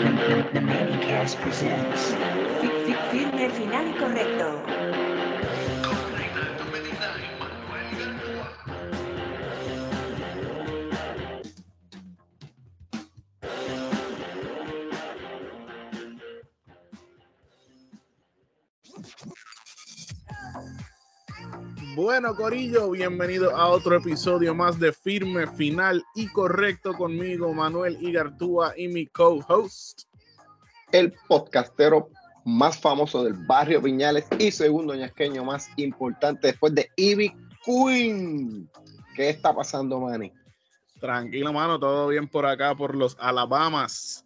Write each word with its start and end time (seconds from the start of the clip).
The 0.00 0.60
Manicast 0.60 1.40
presents 1.42 2.16
Fi- 2.58 2.72
Fi- 2.84 3.02
Firme 3.10 3.50
Final 3.50 3.86
y 3.88 3.94
Correcto. 3.94 4.64
Bueno, 22.10 22.34
Corillo, 22.34 22.90
bienvenido 22.90 23.54
a 23.54 23.68
otro 23.68 23.94
episodio 23.94 24.52
más 24.52 24.80
de 24.80 24.92
Firme, 24.92 25.46
Final 25.46 26.02
y 26.16 26.26
Correcto 26.26 26.92
conmigo, 26.92 27.54
Manuel 27.54 27.96
Igartúa 28.00 28.74
y 28.76 28.88
mi 28.88 29.06
co-host. 29.06 30.00
el 30.90 31.14
podcastero 31.28 32.10
más 32.44 32.80
famoso 32.80 33.22
del 33.22 33.34
barrio 33.34 33.80
Piñales 33.80 34.26
y 34.40 34.50
segundo 34.50 34.92
ñasqueño 34.92 35.44
más 35.44 35.70
importante 35.76 36.48
después 36.48 36.74
de 36.74 36.88
Ivy 36.96 37.32
Queen. 37.64 38.68
¿Qué 39.14 39.30
está 39.30 39.54
pasando, 39.54 40.00
Manny? 40.00 40.32
Tranquilo, 40.98 41.52
mano, 41.52 41.78
todo 41.78 42.08
bien 42.08 42.26
por 42.26 42.44
acá, 42.44 42.74
por 42.74 42.96
los 42.96 43.16
Alabamas. 43.20 44.24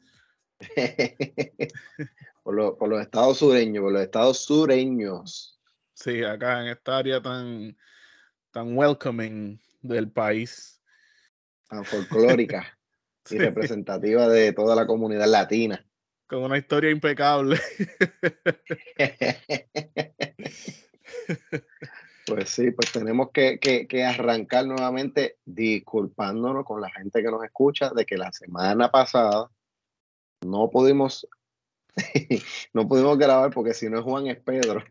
por, 2.43 2.55
lo- 2.55 2.79
por 2.79 2.88
los 2.88 3.02
estados 3.02 3.37
sureños, 3.37 3.82
por 3.82 3.93
los 3.93 4.01
estados 4.01 4.38
sureños. 4.38 5.54
Sí, 6.05 6.23
acá 6.23 6.61
en 6.61 6.67
esta 6.69 6.99
área 6.99 7.23
tan, 7.23 7.75
tan 8.51 8.77
welcoming 8.77 9.59
del 9.81 10.13
país. 10.13 10.83
tan 11.67 11.83
folclórica 11.87 12.79
Sí, 13.25 13.37
y 13.37 13.39
representativa 13.39 14.29
de 14.29 14.53
toda 14.53 14.77
la 14.77 14.87
comunidad 14.87 15.27
latina. 15.27 15.83
con 16.27 16.43
una 16.43 16.59
historia 16.59 16.91
impecable. 16.91 17.59
Pues 22.27 22.49
sí, 22.49 22.71
pues 22.71 22.91
tenemos 22.91 23.30
que, 23.33 23.59
que- 23.59 23.87
que 23.87 24.02
arrancar 24.05 24.66
nuevamente 24.66 25.39
disculpándonos 25.45 26.65
con 26.65 26.80
la 26.80 26.91
gente 26.91 27.23
que 27.23 27.30
nos 27.30 27.45
escucha 27.45 27.91
de 27.95 28.07
que 28.07 28.16
la 28.16 28.33
semana 28.33 28.91
pasada 28.91 29.51
no 30.43 30.71
pudimos, 30.71 31.29
no 32.73 32.89
pudimos 32.89 33.18
grabar 33.18 33.51
porque 33.52 33.74
si 33.74 33.91
no 33.91 33.99
es 33.99 34.05
Juan 34.05 34.27
es 34.27 34.41
Pedro. 34.41 34.83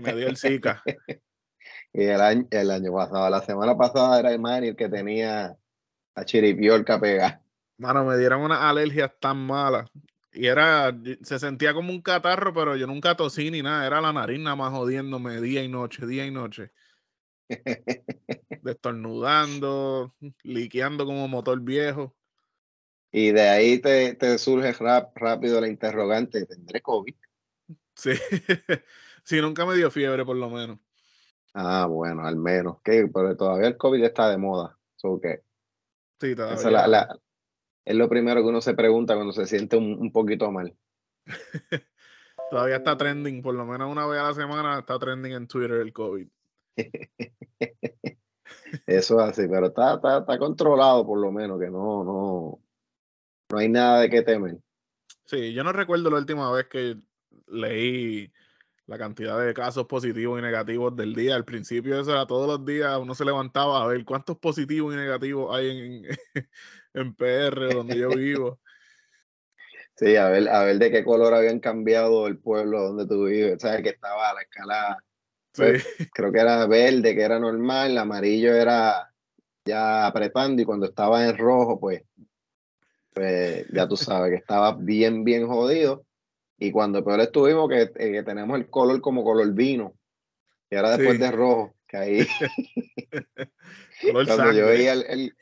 Me 0.00 0.14
dio 0.14 0.28
el 0.28 0.36
Zika. 0.36 0.82
Y 1.92 2.04
el 2.04 2.20
año, 2.20 2.46
el 2.50 2.70
año 2.70 2.92
pasado, 2.92 3.28
la 3.30 3.40
semana 3.40 3.76
pasada 3.76 4.20
era 4.20 4.30
el 4.30 4.38
Manny 4.38 4.68
el 4.68 4.76
que 4.76 4.88
tenía 4.88 5.56
a 6.14 6.24
Chiripiorca 6.24 7.00
pegada. 7.00 7.42
Mano, 7.78 8.04
me 8.04 8.16
dieron 8.18 8.42
unas 8.42 8.60
alergias 8.60 9.10
tan 9.20 9.38
malas. 9.38 9.90
Y 10.32 10.46
era, 10.46 10.94
se 11.22 11.38
sentía 11.38 11.72
como 11.72 11.90
un 11.90 12.02
catarro, 12.02 12.52
pero 12.52 12.76
yo 12.76 12.86
nunca 12.86 13.16
tosí 13.16 13.50
ni 13.50 13.62
nada. 13.62 13.86
Era 13.86 14.00
la 14.00 14.12
nariz 14.12 14.38
nada 14.38 14.54
más 14.56 14.72
jodiéndome 14.72 15.40
día 15.40 15.62
y 15.64 15.68
noche, 15.68 16.06
día 16.06 16.26
y 16.26 16.30
noche. 16.30 16.72
Destornudando, 18.62 20.14
liqueando 20.42 21.06
como 21.06 21.26
motor 21.28 21.60
viejo. 21.60 22.14
Y 23.10 23.32
de 23.32 23.48
ahí 23.48 23.78
te, 23.80 24.14
te 24.14 24.36
surge 24.38 24.72
rap- 24.74 25.16
rápido 25.16 25.60
la 25.60 25.68
interrogante, 25.68 26.44
¿tendré 26.46 26.82
COVID? 26.82 27.14
Sí. 27.94 28.10
sí, 29.28 29.40
nunca 29.42 29.66
me 29.66 29.76
dio 29.76 29.90
fiebre, 29.90 30.24
por 30.24 30.36
lo 30.36 30.48
menos. 30.48 30.78
Ah, 31.52 31.86
bueno, 31.86 32.26
al 32.26 32.36
menos. 32.36 32.80
que 32.82 33.08
Pero 33.12 33.36
todavía 33.36 33.68
el 33.68 33.76
COVID 33.76 34.02
está 34.04 34.30
de 34.30 34.38
moda. 34.38 34.78
So 34.96 35.20
que 35.20 35.42
Sí, 36.20 36.32
esa 36.32 36.52
es, 36.54 36.62
todavía. 36.62 36.70
la- 36.70 36.86
la- 36.88 37.18
es 37.84 37.94
lo 37.94 38.08
primero 38.08 38.40
que 38.42 38.48
uno 38.48 38.60
se 38.60 38.74
pregunta 38.74 39.14
cuando 39.14 39.32
se 39.32 39.46
siente 39.46 39.76
un, 39.76 39.98
un 39.98 40.10
poquito 40.12 40.50
mal. 40.50 40.74
Todavía 42.50 42.76
está 42.76 42.96
trending, 42.96 43.42
por 43.42 43.54
lo 43.54 43.66
menos 43.66 43.92
una 43.92 44.06
vez 44.06 44.20
a 44.20 44.28
la 44.28 44.34
semana 44.34 44.78
está 44.78 44.98
trending 44.98 45.32
en 45.32 45.46
Twitter 45.46 45.72
el 45.72 45.92
COVID. 45.92 46.26
Eso 48.86 49.20
es 49.20 49.28
así, 49.28 49.46
pero 49.48 49.66
está, 49.66 49.94
está, 49.96 50.18
está 50.18 50.38
controlado 50.38 51.06
por 51.06 51.18
lo 51.18 51.30
menos, 51.30 51.58
que 51.60 51.66
no, 51.70 52.04
no, 52.04 52.62
no 53.50 53.58
hay 53.58 53.68
nada 53.68 54.00
de 54.00 54.10
qué 54.10 54.22
temer. 54.22 54.58
Sí, 55.26 55.52
yo 55.52 55.62
no 55.64 55.72
recuerdo 55.72 56.10
la 56.10 56.16
última 56.18 56.50
vez 56.50 56.66
que 56.68 56.96
leí 57.46 58.32
la 58.88 58.96
cantidad 58.96 59.38
de 59.38 59.52
casos 59.52 59.86
positivos 59.86 60.38
y 60.38 60.42
negativos 60.42 60.96
del 60.96 61.14
día. 61.14 61.36
Al 61.36 61.44
principio 61.44 62.00
eso 62.00 62.10
era 62.10 62.26
todos 62.26 62.48
los 62.48 62.64
días, 62.64 62.98
uno 62.98 63.14
se 63.14 63.26
levantaba 63.26 63.84
a 63.84 63.86
ver 63.86 64.02
cuántos 64.06 64.38
positivos 64.38 64.94
y 64.94 64.96
negativos 64.96 65.54
hay 65.54 65.68
en, 65.68 66.04
en 66.94 67.14
PR, 67.14 67.74
donde 67.74 67.98
yo 67.98 68.08
vivo. 68.08 68.58
Sí, 69.94 70.16
a 70.16 70.30
ver, 70.30 70.48
a 70.48 70.64
ver 70.64 70.78
de 70.78 70.90
qué 70.90 71.04
color 71.04 71.34
habían 71.34 71.60
cambiado 71.60 72.26
el 72.26 72.38
pueblo 72.38 72.82
donde 72.82 73.06
tú 73.06 73.26
vives. 73.26 73.60
Sabes 73.60 73.82
que 73.82 73.90
estaba 73.90 74.30
a 74.30 74.34
la 74.34 74.40
escala, 74.40 74.98
Sí, 75.52 75.64
creo 76.14 76.32
que 76.32 76.38
era 76.38 76.66
verde, 76.66 77.14
que 77.14 77.22
era 77.22 77.38
normal, 77.38 77.90
el 77.90 77.98
amarillo 77.98 78.54
era 78.54 79.12
ya 79.66 80.06
apretando 80.06 80.62
y 80.62 80.64
cuando 80.64 80.86
estaba 80.86 81.26
en 81.26 81.36
rojo, 81.36 81.78
pues, 81.78 82.04
pues 83.12 83.66
ya 83.70 83.86
tú 83.86 83.96
sabes 83.96 84.30
que 84.30 84.36
estaba 84.36 84.72
bien, 84.72 85.24
bien 85.24 85.46
jodido. 85.46 86.06
Y 86.58 86.70
cuando 86.72 87.04
peor 87.04 87.20
estuvimos, 87.20 87.68
que, 87.68 87.82
eh, 87.82 88.12
que 88.12 88.22
tenemos 88.24 88.58
el 88.58 88.68
color 88.68 89.00
como 89.00 89.22
color 89.24 89.52
vino, 89.54 89.94
que 90.68 90.76
era 90.76 90.90
después 90.96 91.16
Sí. 91.16 91.22
de 91.22 91.30
rojo, 91.30 91.74
que 91.86 91.96
ahí 91.96 92.18
color 94.02 94.26
cuando 94.26 94.36
sangre. 94.36 94.56
yo 94.58 94.66
veía 94.66 94.92
el, 94.94 95.04
el- 95.08 95.36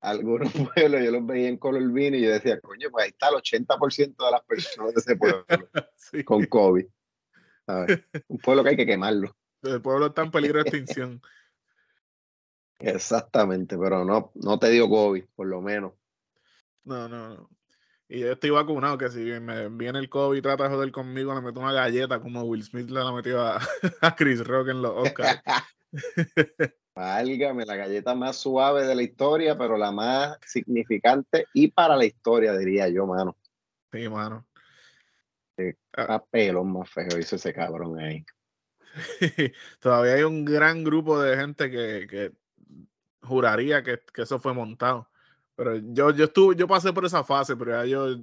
algunos 0.00 0.52
pueblos, 0.76 1.02
yo 1.02 1.10
los 1.10 1.26
veía 1.26 1.48
en 1.48 1.56
color 1.56 1.90
vino 1.92 2.16
y 2.16 2.22
yo 2.22 2.30
decía, 2.30 2.60
coño, 2.60 2.90
pues 2.90 3.04
ahí 3.06 3.10
está 3.10 3.28
el 3.30 3.36
80% 3.36 4.24
de 4.24 4.30
las 4.30 4.42
personas 4.44 4.94
de 4.94 5.00
ese 5.00 5.16
pueblo 5.16 5.44
Sí, 5.96 6.22
con 6.24 6.44
COVID. 6.46 6.86
¿sabes? 7.66 8.00
Un 8.28 8.38
pueblo 8.38 8.62
que 8.64 8.70
hay 8.70 8.76
que 8.76 8.86
quemarlo. 8.86 9.36
el 9.62 9.82
pueblo 9.82 10.06
está 10.06 10.22
en 10.22 10.30
peligro 10.30 10.62
de 10.62 10.68
extinción. 10.68 11.20
Exactamente, 12.78 13.76
pero 13.76 14.04
no, 14.04 14.30
no 14.36 14.58
te 14.58 14.70
dio 14.70 14.88
COVID, 14.88 15.24
por 15.34 15.46
lo 15.48 15.60
menos. 15.60 15.92
No, 16.84 17.08
no, 17.08 17.28
no. 17.34 17.50
Y 18.10 18.20
yo 18.20 18.32
estoy 18.32 18.50
vacunado, 18.50 18.96
que 18.96 19.10
si 19.10 19.18
me 19.18 19.68
viene 19.68 19.98
el 19.98 20.08
COVID 20.08 20.38
y 20.38 20.42
trata 20.42 20.64
de 20.64 20.70
joder 20.70 20.90
conmigo, 20.90 21.34
le 21.34 21.42
meto 21.42 21.60
una 21.60 21.74
galleta 21.74 22.20
como 22.20 22.42
Will 22.42 22.64
Smith 22.64 22.88
le 22.88 23.04
la 23.04 23.12
metió 23.12 23.42
a, 23.42 23.60
a 24.00 24.16
Chris 24.16 24.42
Rock 24.46 24.68
en 24.68 24.80
los 24.80 24.92
Oscars. 24.96 25.42
Válgame, 26.94 27.66
la 27.66 27.76
galleta 27.76 28.14
más 28.14 28.38
suave 28.38 28.86
de 28.86 28.94
la 28.94 29.02
historia, 29.02 29.56
pero 29.56 29.76
la 29.76 29.92
más 29.92 30.38
significante 30.44 31.46
y 31.52 31.68
para 31.68 31.96
la 31.96 32.06
historia, 32.06 32.56
diría 32.56 32.88
yo, 32.88 33.06
mano. 33.06 33.36
Sí, 33.92 34.08
mano. 34.08 34.46
A 35.92 36.24
pelón 36.24 36.72
más 36.72 36.90
feo 36.90 37.18
hizo 37.18 37.36
ese 37.36 37.52
cabrón 37.52 37.98
ahí. 38.00 38.24
Todavía 39.80 40.14
hay 40.14 40.22
un 40.22 40.44
gran 40.44 40.82
grupo 40.82 41.20
de 41.20 41.36
gente 41.36 41.70
que, 41.70 42.06
que 42.08 42.32
juraría 43.22 43.82
que, 43.82 44.00
que 44.12 44.22
eso 44.22 44.40
fue 44.40 44.54
montado. 44.54 45.08
Pero 45.58 45.74
yo, 45.76 46.12
yo 46.12 46.26
estuve, 46.26 46.54
yo 46.54 46.68
pasé 46.68 46.92
por 46.92 47.04
esa 47.04 47.24
fase, 47.24 47.56
pero 47.56 47.72
ya 47.72 47.84
yo, 47.84 48.16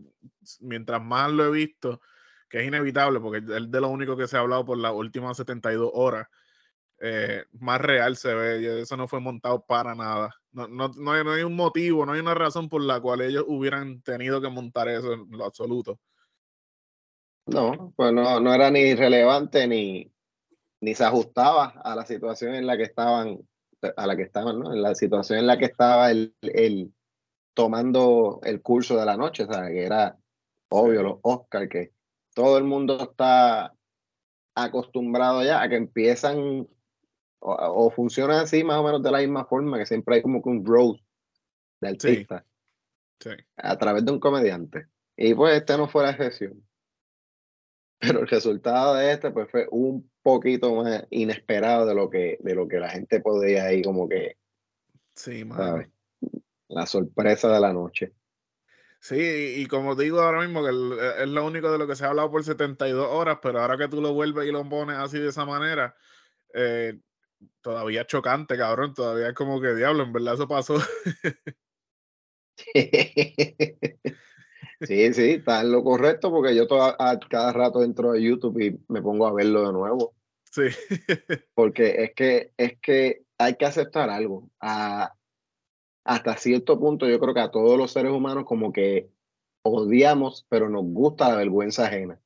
mientras 0.62 1.03
más 1.03 1.29
lo 1.29 1.44
he 1.44 1.51
visto, 1.51 2.00
que 2.47 2.62
es 2.62 2.66
inevitable, 2.66 3.19
porque 3.19 3.40
es 3.40 3.69
de 3.69 3.81
lo 3.81 3.90
único 3.90 4.16
que 4.16 4.25
se 4.25 4.38
ha 4.38 4.40
hablado 4.40 4.63
por 4.63 4.78
las 4.78 4.94
últimas 4.94 5.35
72 5.35 5.91
horas, 5.94 6.29
eh, 7.01 7.44
más 7.59 7.81
real 7.81 8.16
se 8.16 8.34
ve. 8.34 8.79
Eso 8.79 8.95
no 8.95 9.09
fue 9.09 9.19
montado 9.19 9.66
para 9.66 9.94
nada. 9.94 10.34
No, 10.53 10.69
no, 10.69 10.88
no, 10.95 11.12
hay, 11.12 11.25
no 11.25 11.34
hay 11.34 11.44
un 11.44 11.57
motivo, 11.57 12.06
no 12.06 12.13
hay 12.13 12.22
una 12.22 12.35
razón 12.35 12.69
por 12.69 12.81
la 12.81 13.01
cual 13.01 13.19
ellos 13.19 13.44
hubieran 13.45 14.01
tenido 14.01 14.40
que 14.40 14.47
montar 14.47 14.88
eso 14.88 15.12
en 15.12 15.28
lo 15.31 15.44
absoluto. 15.44 16.00
No, 17.47 17.91
pues 17.97 18.13
no, 18.13 18.40
no 18.40 18.53
era 18.53 18.72
ni 18.72 18.95
relevante 18.95 19.68
ni, 19.68 20.09
ni 20.79 20.95
se 20.95 21.03
ajustaba 21.03 21.81
a 21.84 21.97
la 21.97 22.06
situación 22.06 22.56
en 22.56 22.66
la 22.66 22.78
que 22.78 22.84
estaban, 22.84 23.45
a 23.97 24.07
la 24.07 24.16
que 24.16 24.24
estaban, 24.24 24.57
¿no? 24.57 24.74
En 24.74 24.81
la 24.81 24.95
situación 24.95 25.40
en 25.40 25.47
la 25.47 25.57
que 25.57 25.66
estaba 25.66 26.12
el, 26.12 26.34
el 26.41 26.94
tomando 27.55 28.39
el 28.43 28.61
curso 28.61 28.95
de 29.00 29.06
la 29.06 29.18
noche, 29.18 29.44
o 29.45 29.51
sea, 29.51 29.68
que 29.69 29.83
era 29.83 30.18
obvio, 30.69 31.01
los 31.01 31.19
Oscar, 31.24 31.68
que 31.68 31.94
todo 32.35 32.57
el 32.59 32.65
mundo 32.65 33.01
está 33.01 33.74
acostumbrado 34.56 35.44
ya 35.44 35.62
a 35.62 35.69
que 35.69 35.75
empiezan 35.75 36.68
o, 37.39 37.53
o 37.53 37.91
funcionan 37.91 38.41
así 38.41 38.63
más 38.63 38.77
o 38.77 38.83
menos 38.83 39.01
de 39.01 39.12
la 39.12 39.19
misma 39.19 39.45
forma, 39.45 39.77
que 39.77 39.85
siempre 39.85 40.15
hay 40.15 40.21
como 40.21 40.41
que 40.44 40.50
un 40.50 40.65
road 40.65 40.97
de 41.81 41.88
artista 41.89 42.45
Sí. 43.19 43.30
a 43.56 43.77
través 43.77 44.03
de 44.06 44.12
un 44.12 44.19
comediante. 44.19 44.88
Y 45.15 45.33
pues 45.33 45.56
este 45.56 45.77
no 45.77 45.88
fue 45.88 46.03
la 46.03 46.12
excepción. 46.12 46.62
Pero 48.00 48.19
el 48.19 48.27
resultado 48.27 48.95
de 48.95 49.13
este 49.13 49.31
pues 49.31 49.50
fue 49.50 49.68
un 49.71 50.12
poquito 50.21 50.75
más 50.75 51.06
inesperado 51.09 51.85
de 51.85 51.95
lo 51.95 52.09
que, 52.09 52.38
de 52.41 52.53
lo 52.53 52.68
que 52.68 52.80
la 52.80 52.89
gente 52.89 53.21
podía 53.21 53.65
ahí 53.65 53.81
como 53.81 54.09
que, 54.09 54.38
Sí, 55.15 55.45
mano. 55.45 55.85
La 56.69 56.85
sorpresa 56.85 57.51
de 57.51 57.59
la 57.59 57.73
noche. 57.73 58.13
Sí, 59.00 59.15
y 59.15 59.62
y 59.62 59.65
como 59.67 59.95
digo 59.95 60.19
ahora 60.21 60.41
mismo, 60.41 60.63
que 60.63 60.69
el- 60.69 60.94
e, 61.00 61.23
es 61.23 61.29
lo 61.29 61.45
único 61.45 61.71
de 61.71 61.77
lo 61.77 61.88
que 61.88 61.95
se 61.95 62.06
ha 62.06 62.09
hablado 62.09 62.31
por 62.31 62.44
72 62.44 63.07
horas, 63.09 63.39
pero 63.41 63.62
ahora 63.62 63.77
que 63.77 63.88
tú 63.88 64.01
lo 64.01 64.13
vuelves 64.13 64.47
y 64.47 64.51
lo 64.51 64.67
pones 64.67 64.97
así 64.97 65.19
de 65.19 65.29
esa 65.29 65.45
manera, 65.45 65.95
eh, 66.53 67.00
todavía 67.62 68.01
es 68.01 68.07
chocante, 68.07 68.57
cabrón. 68.57 68.94
Todavía 68.94 69.29
es 69.29 69.33
como 69.35 69.62
que 69.62 69.75
diablo, 69.75 70.03
en 70.03 70.13
verdad 70.13 70.35
eso 70.35 70.47
pasó. 70.47 70.77
Sí, 74.81 75.13
sí, 75.13 75.31
está 75.31 75.61
en 75.61 75.71
lo 75.71 75.83
correcto 75.83 76.29
porque 76.29 76.56
yo 76.56 76.68
toda, 76.68 76.95
a, 77.00 77.18
cada 77.19 77.53
rato 77.53 77.81
entro 77.81 78.11
a 78.11 78.19
YouTube 78.19 78.59
y 78.61 78.77
me 78.89 79.01
pongo 79.01 79.25
a 79.25 79.33
verlo 79.33 79.65
de 79.65 79.73
nuevo. 79.73 80.13
Sí. 80.51 80.63
Porque 81.53 82.03
es 82.03 82.13
que, 82.13 82.51
es 82.57 82.77
que 82.81 83.23
hay 83.38 83.56
que 83.56 83.65
aceptar 83.65 84.09
algo. 84.09 84.50
A, 84.59 85.13
hasta 86.06 86.38
cierto 86.38 86.80
punto 86.80 87.07
yo 87.10 87.19
creo 87.19 87.34
que 87.34 87.40
a 87.42 87.52
todos 87.52 87.78
los 87.78 87.92
seres 87.92 88.12
humanos 88.12 88.46
como 88.46 88.72
que 88.72 89.10
odiamos, 89.63 90.46
pero 90.48 90.69
nos 90.69 90.84
gusta 90.86 91.30
la 91.30 91.36
vergüenza 91.38 91.88
ajena. 91.88 92.19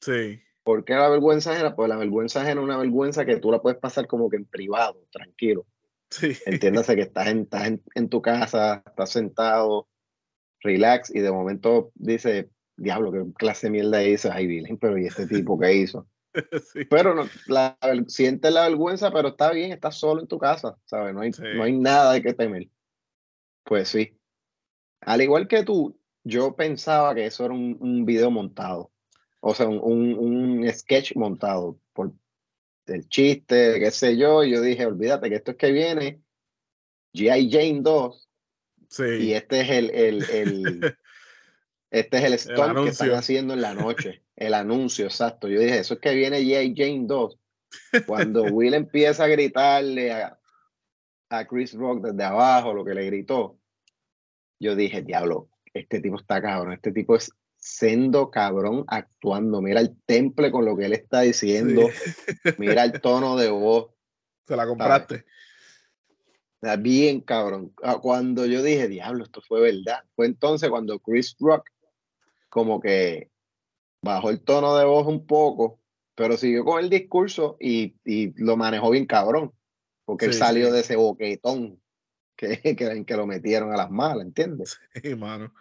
Sí. 0.00 0.40
¿Por 0.64 0.84
qué 0.84 0.94
la 0.94 1.08
vergüenza 1.08 1.52
ajena? 1.52 1.76
Pues 1.76 1.88
la 1.88 1.96
vergüenza 1.96 2.40
ajena 2.40 2.60
es 2.60 2.64
una 2.64 2.78
vergüenza 2.78 3.26
que 3.26 3.36
tú 3.36 3.52
la 3.52 3.60
puedes 3.60 3.78
pasar 3.78 4.06
como 4.06 4.30
que 4.30 4.36
en 4.36 4.46
privado, 4.46 5.06
tranquilo. 5.12 5.66
Sí. 6.10 6.32
Entiéndase 6.46 6.96
que 6.96 7.02
estás 7.02 7.28
en, 7.28 7.40
estás 7.40 7.66
en, 7.66 7.82
en 7.94 8.08
tu 8.08 8.22
casa, 8.22 8.82
estás 8.86 9.10
sentado, 9.10 9.88
relax, 10.60 11.14
y 11.14 11.20
de 11.20 11.30
momento 11.30 11.92
dice, 11.94 12.48
diablo, 12.76 13.12
qué 13.12 13.24
clase 13.34 13.66
de 13.66 13.72
mierda 13.72 14.02
hizo, 14.02 14.30
ay, 14.32 14.46
Virgen, 14.46 14.78
pero 14.78 14.96
¿y 14.98 15.06
este 15.06 15.26
tipo 15.26 15.58
qué 15.58 15.74
hizo? 15.74 16.06
Sí. 16.72 16.86
Pero 16.86 17.14
no, 17.14 17.28
la, 17.46 17.76
sientes 18.06 18.50
la 18.50 18.66
vergüenza, 18.66 19.10
pero 19.12 19.28
está 19.28 19.52
bien, 19.52 19.70
estás 19.70 19.96
solo 19.96 20.22
en 20.22 20.26
tu 20.26 20.38
casa, 20.38 20.78
¿sabes? 20.86 21.12
No 21.12 21.20
hay, 21.20 21.30
Sí. 21.34 21.42
no 21.54 21.62
hay 21.64 21.76
nada 21.76 22.14
de 22.14 22.22
que 22.22 22.32
temer. 22.32 22.68
Pues 23.64 23.88
sí. 23.88 24.16
Al 25.00 25.20
igual 25.22 25.48
que 25.48 25.64
tú, 25.64 25.98
yo 26.24 26.54
pensaba 26.54 27.14
que 27.14 27.26
eso 27.26 27.44
era 27.44 27.54
un, 27.54 27.76
un 27.80 28.04
video 28.04 28.30
montado. 28.30 28.90
O 29.40 29.54
sea, 29.54 29.66
un, 29.68 29.80
un, 29.82 30.14
un 30.62 30.72
sketch 30.72 31.16
montado 31.16 31.78
por 31.92 32.12
el 32.86 33.08
chiste, 33.08 33.78
qué 33.80 33.90
sé 33.90 34.16
yo. 34.16 34.44
Y 34.44 34.52
yo 34.52 34.60
dije, 34.60 34.86
olvídate 34.86 35.28
que 35.28 35.36
esto 35.36 35.52
es 35.52 35.56
que 35.56 35.72
viene 35.72 36.20
G.I. 37.14 37.50
Jane 37.50 37.80
2 37.82 38.28
Sí. 38.88 39.04
y 39.20 39.32
este 39.32 39.62
es 39.62 39.70
el, 39.70 39.90
el, 39.90 40.30
el- 40.30 40.96
este 41.90 42.18
es 42.18 42.24
el 42.24 42.38
stunt 42.38 42.84
que 42.84 42.90
están 42.90 43.10
haciendo 43.12 43.54
en 43.54 43.62
la 43.62 43.74
noche. 43.74 44.22
El 44.36 44.54
anuncio, 44.54 45.04
exacto. 45.04 45.46
Yo 45.46 45.60
dije, 45.60 45.78
eso 45.78 45.94
es 45.94 46.00
que 46.00 46.14
viene 46.14 46.40
G.I. 46.40 46.74
Jane 46.76 47.04
2. 47.06 47.38
Cuando 48.06 48.42
Will 48.44 48.74
empieza 48.74 49.24
a 49.24 49.28
gritarle 49.28 50.10
a, 50.12 50.38
a 51.32 51.46
Chris 51.46 51.72
Rock 51.74 52.02
desde 52.02 52.24
abajo 52.24 52.74
lo 52.74 52.84
que 52.84 52.94
le 52.94 53.06
gritó, 53.06 53.58
yo 54.60 54.76
dije, 54.76 55.02
diablo, 55.02 55.48
este 55.72 56.00
tipo 56.00 56.16
está 56.16 56.40
cabrón, 56.42 56.74
este 56.74 56.92
tipo 56.92 57.16
es 57.16 57.32
sendo 57.56 58.30
cabrón 58.30 58.84
actuando. 58.88 59.62
Mira 59.62 59.80
el 59.80 59.96
temple 60.04 60.50
con 60.50 60.64
lo 60.64 60.76
que 60.76 60.84
él 60.86 60.92
está 60.92 61.22
diciendo, 61.22 61.88
Sí. 61.88 62.50
mira 62.58 62.84
el 62.84 63.00
tono 63.00 63.36
de 63.36 63.48
voz. 63.48 63.90
Se 64.46 64.56
la 64.56 64.66
compraste. 64.66 65.24
Está 66.60 66.76
bien 66.76 67.20
cabrón. 67.20 67.72
Ah, 67.82 67.98
Cuando 68.00 68.46
yo 68.46 68.62
dije, 68.62 68.88
diablo, 68.88 69.24
esto 69.24 69.40
fue 69.40 69.60
verdad, 69.60 70.04
fue 70.14 70.26
entonces 70.26 70.68
cuando 70.70 70.98
Chris 71.00 71.34
Rock 71.40 71.68
como 72.48 72.80
que 72.80 73.30
bajó 74.02 74.28
el 74.30 74.42
tono 74.44 74.76
de 74.76 74.84
voz 74.84 75.06
un 75.06 75.26
poco, 75.26 75.80
pero 76.14 76.36
siguió 76.36 76.64
con 76.64 76.84
el 76.84 76.90
discurso 76.90 77.56
y, 77.58 77.96
y 78.04 78.32
lo 78.42 78.56
manejó 78.56 78.90
bien 78.90 79.06
cabrón, 79.06 79.52
porque 80.04 80.26
él 80.26 80.34
salió 80.34 80.66
sí. 80.66 80.72
de 80.72 80.80
ese 80.80 80.96
boquetón 80.96 81.80
que, 82.36 82.76
que, 83.06 83.16
lo 83.16 83.26
metieron 83.26 83.72
a 83.72 83.76
las 83.76 83.90
malas, 83.90 84.26
¿entiendes? 84.26 84.80
Sí, 84.94 85.14
mano. 85.14 85.52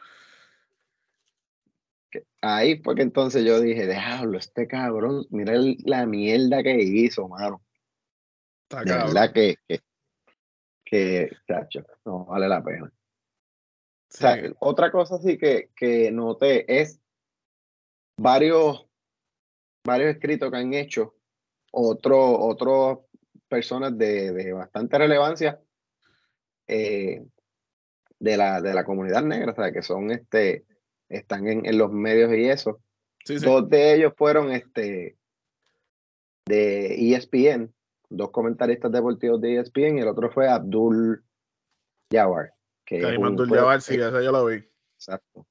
Ahí 2.41 2.81
fue 2.81 2.95
que 2.95 3.03
entonces 3.03 3.45
yo 3.45 3.59
dije, 3.61 3.87
diablo, 3.87 4.37
este 4.37 4.67
cabrón, 4.67 5.25
mira 5.29 5.53
el- 5.53 5.77
la 5.85 6.05
mierda 6.05 6.63
que 6.63 6.81
hizo, 6.81 7.27
mano. 7.27 7.61
Está 8.63 8.83
De 8.83 8.91
verdad 8.91 9.31
que, 9.33 9.55
que, 9.67 9.81
que, 10.83 11.29
chacho, 11.47 11.83
no 12.05 12.25
vale 12.25 12.47
la 12.47 12.63
pena. 12.63 12.85
O 12.85 12.91
Sí. 14.09 14.17
sea, 14.17 14.41
otra 14.59 14.91
cosa 14.91 15.19
sí 15.19 15.37
que, 15.37 15.69
que 15.73 16.11
noté 16.11 16.81
es 16.81 16.99
varios, 18.17 18.85
varios 19.85 20.15
escritos 20.15 20.51
que 20.51 20.57
han 20.57 20.73
hecho 20.73 21.15
otros 21.71 22.35
otros 22.39 22.99
personas 23.51 23.97
de, 23.97 24.31
de 24.31 24.53
bastante 24.53 24.97
relevancia 24.97 25.59
eh, 26.67 27.21
de, 28.17 28.37
la, 28.37 28.61
de 28.61 28.73
la 28.73 28.85
comunidad 28.85 29.23
negra, 29.23 29.51
o 29.51 29.55
sea, 29.55 29.73
que 29.73 29.81
son 29.81 30.09
este, 30.09 30.65
están 31.09 31.47
en, 31.47 31.65
en 31.65 31.77
los 31.77 31.91
medios 31.91 32.31
y 32.31 32.49
eso. 32.49 32.81
Sí, 33.25 33.37
sí. 33.37 33.45
Dos 33.45 33.69
de 33.69 33.95
ellos 33.95 34.13
fueron 34.15 34.53
este 34.53 35.17
de 36.45 37.13
ESPN, 37.13 37.73
dos 38.09 38.31
comentaristas 38.31 38.89
deportivos 38.89 39.41
de 39.41 39.57
ESPN, 39.57 39.97
y 39.97 40.01
el 40.01 40.07
otro 40.07 40.31
fue 40.31 40.47
Abdul 40.47 41.23
Jawar. 42.09 42.53
Que 42.85 43.01
Karim 43.01 43.25
Abdul 43.25 43.49
Jabbar, 43.49 43.81
sí, 43.81 43.95
ese 43.95 44.23
yo 44.23 44.31
lo 44.31 44.45
vi. 44.45 44.63
Exacto. 44.95 45.45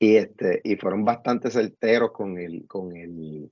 Y 0.00 0.16
este, 0.16 0.60
y 0.64 0.76
fueron 0.76 1.04
bastante 1.04 1.50
certeros 1.50 2.10
con 2.10 2.36
el, 2.36 2.66
con 2.66 2.96
el, 2.96 3.50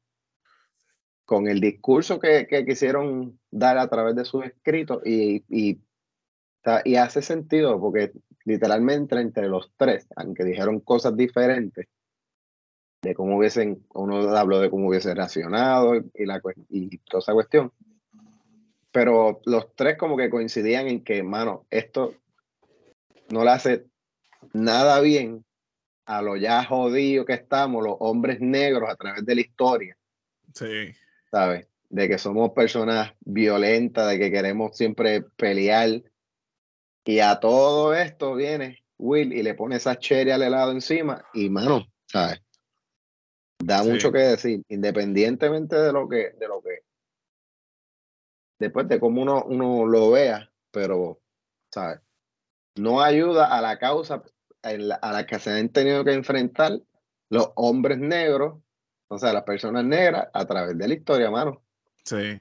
con 1.32 1.48
el 1.48 1.60
discurso 1.60 2.20
que, 2.20 2.46
que 2.46 2.66
quisieron 2.66 3.40
dar 3.50 3.78
a 3.78 3.88
través 3.88 4.14
de 4.14 4.26
sus 4.26 4.44
escritos, 4.44 5.00
y, 5.06 5.42
y, 5.48 5.80
y 6.84 6.96
hace 6.96 7.22
sentido 7.22 7.80
porque 7.80 8.12
literalmente 8.44 9.18
entre 9.18 9.48
los 9.48 9.72
tres, 9.78 10.06
aunque 10.14 10.44
dijeron 10.44 10.80
cosas 10.80 11.16
diferentes, 11.16 11.86
de 13.00 13.14
cómo 13.14 13.38
hubiesen, 13.38 13.82
uno 13.94 14.28
habló 14.36 14.60
de 14.60 14.68
cómo 14.68 14.88
hubiese 14.88 15.14
reaccionado 15.14 15.94
y, 15.96 16.26
la, 16.26 16.38
y 16.68 16.98
toda 16.98 17.20
esa 17.20 17.32
cuestión. 17.32 17.72
Pero 18.90 19.40
los 19.46 19.74
tres 19.74 19.96
como 19.96 20.18
que 20.18 20.28
coincidían 20.28 20.86
en 20.86 21.02
que, 21.02 21.22
mano, 21.22 21.64
esto 21.70 22.12
no 23.30 23.42
le 23.42 23.52
hace 23.52 23.86
nada 24.52 25.00
bien 25.00 25.46
a 26.04 26.20
lo 26.20 26.36
ya 26.36 26.62
jodido 26.62 27.24
que 27.24 27.32
estamos, 27.32 27.82
los 27.82 27.96
hombres 28.00 28.38
negros 28.42 28.90
a 28.90 28.96
través 28.96 29.24
de 29.24 29.34
la 29.34 29.40
historia, 29.40 29.96
Sí. 30.54 30.92
¿Sabes? 31.32 31.66
De 31.88 32.08
que 32.08 32.18
somos 32.18 32.52
personas 32.52 33.12
violentas, 33.20 34.08
de 34.08 34.18
que 34.18 34.30
queremos 34.30 34.76
siempre 34.76 35.22
pelear. 35.22 36.02
Y 37.04 37.18
a 37.18 37.40
todo 37.40 37.94
esto 37.94 38.34
viene 38.34 38.84
Will 38.98 39.32
y 39.32 39.42
le 39.42 39.54
pone 39.54 39.76
esa 39.76 39.98
cherry 39.98 40.30
al 40.30 40.42
helado 40.42 40.70
encima 40.70 41.24
y, 41.34 41.48
mano, 41.48 41.84
¿sabes? 42.06 42.40
Da 43.58 43.82
Sí. 43.82 43.90
mucho 43.90 44.12
que 44.12 44.18
decir, 44.18 44.62
independientemente 44.68 45.76
de 45.76 45.92
lo 45.92 46.08
que, 46.08 46.30
de 46.38 46.48
lo 46.48 46.62
que, 46.62 46.82
después 48.58 48.86
de 48.88 49.00
cómo 49.00 49.22
uno, 49.22 49.44
uno 49.44 49.86
lo 49.86 50.10
vea, 50.12 50.50
pero, 50.70 51.20
¿sabes? 51.70 52.00
No 52.76 53.00
ayuda 53.02 53.46
a 53.56 53.60
la 53.60 53.78
causa 53.78 54.22
en 54.62 54.88
la- 54.88 54.94
a 54.96 55.12
la 55.12 55.26
que 55.26 55.38
se 55.38 55.50
han 55.50 55.68
tenido 55.70 56.04
que 56.04 56.12
enfrentar 56.12 56.80
los 57.28 57.50
hombres 57.56 57.98
negros, 57.98 58.62
o 59.12 59.18
sea, 59.18 59.32
las 59.34 59.42
personas 59.42 59.84
negras, 59.84 60.26
a 60.32 60.46
través 60.46 60.76
de 60.78 60.88
la 60.88 60.94
historia, 60.94 61.30
mano. 61.30 61.62
Sí. 62.02 62.40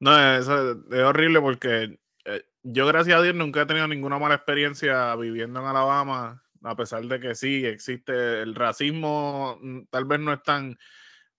No, 0.00 0.36
eso 0.36 0.72
es 0.90 1.00
horrible 1.00 1.40
porque 1.40 2.00
eh, 2.24 2.42
yo, 2.64 2.86
gracias 2.88 3.16
a 3.16 3.22
Dios, 3.22 3.36
nunca 3.36 3.62
he 3.62 3.66
tenido 3.66 3.86
ninguna 3.86 4.18
mala 4.18 4.34
experiencia 4.34 5.14
viviendo 5.14 5.60
en 5.60 5.66
Alabama, 5.66 6.42
a 6.64 6.74
pesar 6.74 7.04
de 7.04 7.20
que 7.20 7.36
sí 7.36 7.64
existe 7.64 8.42
el 8.42 8.56
racismo, 8.56 9.58
mm, 9.62 9.82
tal 9.90 10.04
vez 10.04 10.18
no 10.18 10.32
es 10.32 10.42
tan 10.42 10.76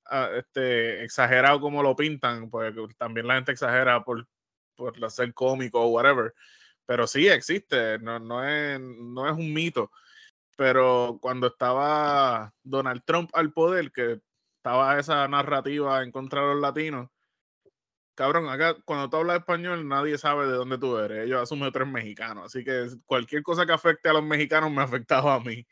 ah, 0.06 0.30
este, 0.38 1.04
exagerado 1.04 1.60
como 1.60 1.84
lo 1.84 1.94
pintan, 1.94 2.50
porque 2.50 2.88
también 2.98 3.28
la 3.28 3.36
gente 3.36 3.52
exagera 3.52 4.02
por, 4.06 4.26
por 4.78 5.12
ser 5.12 5.34
cómico 5.34 5.82
o 5.82 5.90
whatever, 5.90 6.34
pero 6.86 7.06
sí 7.06 7.28
existe, 7.28 8.00
no, 8.00 8.18
no, 8.18 8.48
es, 8.48 8.80
no 8.80 9.28
es 9.28 9.34
un 9.34 9.54
mito. 9.54 9.92
Pero 10.56 11.18
cuando 11.22 11.48
estaba 11.48 12.54
Donald 12.64 13.04
Trump 13.06 13.30
al 13.34 13.52
poder, 13.52 13.92
que 13.92 14.22
estaba 14.64 14.98
esa 14.98 15.28
narrativa 15.28 16.02
en 16.04 16.12
contra 16.14 16.40
de 16.40 16.48
los 16.54 16.62
latinos, 16.62 17.10
cabrón, 18.16 18.48
acá 18.48 18.78
cuando 18.86 19.10
tú 19.10 19.18
hablas 19.18 19.40
español 19.40 19.86
nadie 19.86 20.18
sabe 20.18 20.48
de 20.48 20.54
dónde 20.54 20.78
tú 20.78 20.98
eres. 20.98 21.26
Ellos 21.26 21.42
asumen 21.42 21.66
que 21.66 21.72
tú 21.74 21.80
eres 21.80 21.92
mexicano. 21.92 22.46
Así 22.46 22.64
que 22.64 22.88
cualquier 23.06 23.44
cosa 23.44 23.66
que 23.66 23.74
afecte 23.74 24.08
a 24.08 24.14
los 24.14 24.24
mexicanos 24.24 24.72
me 24.72 24.82
afectaba 24.82 25.36
a 25.36 25.42
mí. 25.42 25.68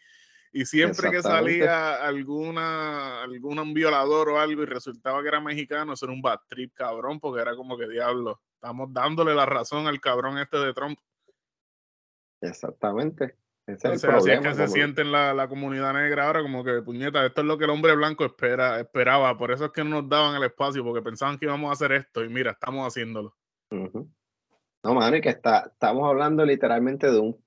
Y 0.51 0.65
siempre 0.65 1.09
que 1.09 1.21
salía 1.21 2.05
alguna, 2.05 3.23
algún 3.23 3.73
violador 3.73 4.27
o 4.27 4.37
algo 4.37 4.63
y 4.63 4.65
resultaba 4.65 5.21
que 5.21 5.29
era 5.29 5.39
mexicano, 5.39 5.93
eso 5.93 6.05
era 6.05 6.13
un 6.13 6.21
bad 6.21 6.39
trip, 6.49 6.73
cabrón, 6.73 7.21
porque 7.21 7.41
era 7.41 7.55
como 7.55 7.77
que 7.77 7.87
diablo. 7.87 8.41
Estamos 8.55 8.91
dándole 8.91 9.33
la 9.33 9.45
razón 9.45 9.87
al 9.87 10.01
cabrón 10.01 10.37
este 10.37 10.57
de 10.57 10.73
Trump. 10.73 10.99
Exactamente. 12.41 13.37
Ese 13.73 13.87
Entonces, 13.87 14.09
así 14.09 14.29
es 14.31 14.39
que 14.39 14.53
se 14.55 14.67
siente 14.73 15.01
en 15.01 15.11
la, 15.11 15.33
la 15.33 15.47
comunidad 15.47 15.93
negra 15.93 16.27
ahora, 16.27 16.41
como 16.41 16.63
que, 16.63 16.81
puñeta, 16.81 17.25
esto 17.25 17.41
es 17.41 17.47
lo 17.47 17.57
que 17.57 17.65
el 17.65 17.69
hombre 17.71 17.95
blanco 17.95 18.25
espera, 18.25 18.79
esperaba. 18.79 19.37
Por 19.37 19.51
eso 19.51 19.65
es 19.65 19.71
que 19.71 19.83
no 19.83 20.01
nos 20.01 20.09
daban 20.09 20.35
el 20.35 20.43
espacio, 20.43 20.83
porque 20.83 21.01
pensaban 21.01 21.37
que 21.37 21.45
íbamos 21.45 21.69
a 21.69 21.73
hacer 21.73 21.91
esto. 21.93 22.23
Y 22.23 22.29
mira, 22.29 22.51
estamos 22.51 22.87
haciéndolo. 22.87 23.35
No, 23.71 24.93
mano, 24.95 25.15
y 25.15 25.21
que 25.21 25.29
está, 25.29 25.69
estamos 25.71 26.09
hablando 26.09 26.43
literalmente 26.45 27.11
de 27.11 27.19
un, 27.19 27.37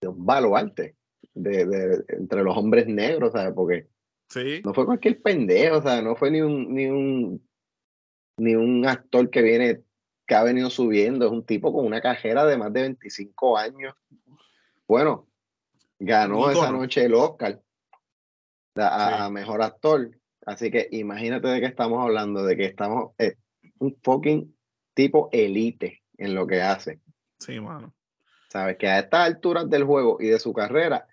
de 0.00 0.08
un 0.08 0.24
baluarte 0.24 0.96
de, 1.34 1.66
de- 1.66 2.04
entre 2.08 2.42
los 2.42 2.56
hombres 2.56 2.86
negros, 2.86 3.32
¿sabes? 3.32 3.52
Porque 3.54 3.88
Sí, 4.28 4.60
no 4.64 4.74
fue 4.74 4.86
cualquier 4.86 5.22
pendejo, 5.22 5.78
o 5.78 5.82
sea, 5.82 6.02
no 6.02 6.16
fue 6.16 6.30
ni 6.32 6.40
un, 6.40 6.74
ni 6.74 6.86
un, 6.86 7.48
ni 8.38 8.56
un 8.56 8.84
actor 8.84 9.30
que 9.30 9.40
viene, 9.40 9.82
que 10.26 10.34
ha 10.34 10.42
venido 10.42 10.68
subiendo, 10.68 11.26
es 11.26 11.30
un 11.32 11.44
tipo 11.44 11.72
con 11.72 11.86
una 11.86 12.00
carrera 12.00 12.44
de 12.44 12.56
más 12.58 12.72
de 12.72 12.80
25 12.82 13.56
años. 13.56 13.94
Bueno, 14.88 15.28
Ganó 15.98 16.50
esa 16.50 16.70
noche 16.70 17.04
el 17.04 17.14
Oscar 17.14 17.60
a, 18.76 19.08
Sí. 19.08 19.22
a 19.22 19.30
mejor 19.30 19.62
actor. 19.62 20.10
Así 20.44 20.70
que 20.70 20.88
imagínate 20.92 21.48
de 21.48 21.60
qué 21.60 21.66
estamos 21.66 22.00
hablando, 22.02 22.44
de 22.44 22.56
que 22.56 22.66
estamos 22.66 23.12
eh, 23.18 23.36
un 23.78 23.96
fucking 24.02 24.56
tipo 24.94 25.28
elite 25.32 26.02
en 26.18 26.34
lo 26.34 26.46
que 26.46 26.62
hace. 26.62 27.00
Sí, 27.38 27.60
mano. 27.60 27.94
Sabes 28.48 28.76
que 28.76 28.88
a 28.88 29.00
estas 29.00 29.26
alturas 29.26 29.68
del 29.68 29.84
juego 29.84 30.18
y 30.20 30.28
de 30.28 30.38
su 30.38 30.52
carrera, 30.52 31.06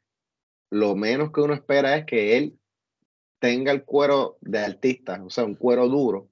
lo 0.70 0.96
menos 0.96 1.32
que 1.32 1.42
uno 1.42 1.54
espera 1.54 1.96
es 1.98 2.06
que 2.06 2.38
él 2.38 2.58
tenga 3.40 3.72
el 3.72 3.84
cuero 3.84 4.38
de 4.42 4.60
artista, 4.60 5.22
o 5.24 5.30
sea, 5.30 5.44
un 5.44 5.56
cuero 5.56 5.88
duro, 5.88 6.30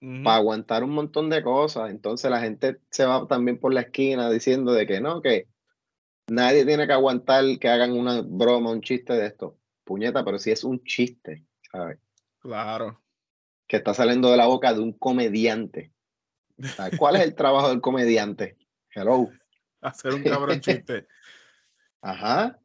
para 0.00 0.36
aguantar 0.36 0.84
un 0.84 0.90
montón 0.90 1.28
de 1.28 1.42
cosas. 1.42 1.90
Entonces 1.90 2.30
la 2.30 2.40
gente 2.40 2.78
se 2.90 3.04
va 3.04 3.26
también 3.26 3.58
por 3.58 3.74
la 3.74 3.82
esquina 3.82 4.30
diciendo 4.30 4.72
de 4.72 4.86
que 4.86 5.00
no, 5.00 5.20
que 5.20 5.46
nadie 6.28 6.64
tiene 6.64 6.86
que 6.86 6.92
aguantar 6.92 7.44
que 7.58 7.68
hagan 7.68 7.92
una 7.92 8.22
broma, 8.22 8.70
un 8.70 8.80
chiste 8.80 9.14
de 9.14 9.26
esto. 9.26 9.58
Puñeta, 9.84 10.24
pero 10.24 10.38
si 10.38 10.50
es 10.50 10.64
un 10.64 10.82
chiste, 10.84 11.44
¿sabes? 11.72 11.98
Claro. 12.40 13.00
Que 13.66 13.78
está 13.78 13.94
saliendo 13.94 14.30
de 14.30 14.36
la 14.36 14.46
boca 14.46 14.72
de 14.72 14.80
un 14.80 14.92
comediante. 14.92 15.92
¿Sabes? 16.76 16.98
¿Cuál 16.98 17.16
es 17.16 17.22
el 17.22 17.34
trabajo 17.34 17.68
del 17.68 17.80
comediante? 17.80 18.56
Hello. 18.94 19.30
Hacer 19.80 20.14
un 20.14 20.22
cabrón 20.24 20.60
chiste. 20.60 21.06
Ajá. 22.00 22.58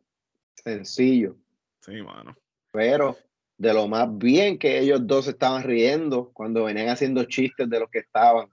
Sencillo. 0.55 1.37
Sí, 1.81 2.01
mano. 2.01 2.35
Pero 2.71 3.17
de 3.57 3.73
lo 3.73 3.87
más 3.87 4.17
bien 4.17 4.57
que 4.57 4.79
ellos 4.79 5.05
dos 5.05 5.27
estaban 5.27 5.63
riendo 5.63 6.31
cuando 6.33 6.63
venían 6.65 6.89
haciendo 6.89 7.23
chistes 7.25 7.69
de 7.69 7.79
los 7.79 7.89
que 7.89 7.99
estaban 7.99 8.49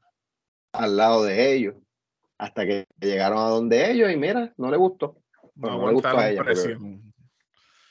al 0.72 0.96
lado 0.96 1.24
de 1.24 1.54
ellos. 1.54 1.74
Hasta 2.40 2.64
que 2.64 2.86
llegaron 2.98 3.36
a 3.36 3.50
donde 3.50 3.90
ellos 3.90 4.10
y 4.10 4.16
mira, 4.16 4.54
no 4.56 4.70
le 4.70 4.78
gustó. 4.78 5.22
No 5.42 5.50
Bueno, 5.56 5.78
no 5.78 5.86
le 5.88 5.92
gustó 5.92 6.16
a 6.18 6.30
ella. 6.30 6.42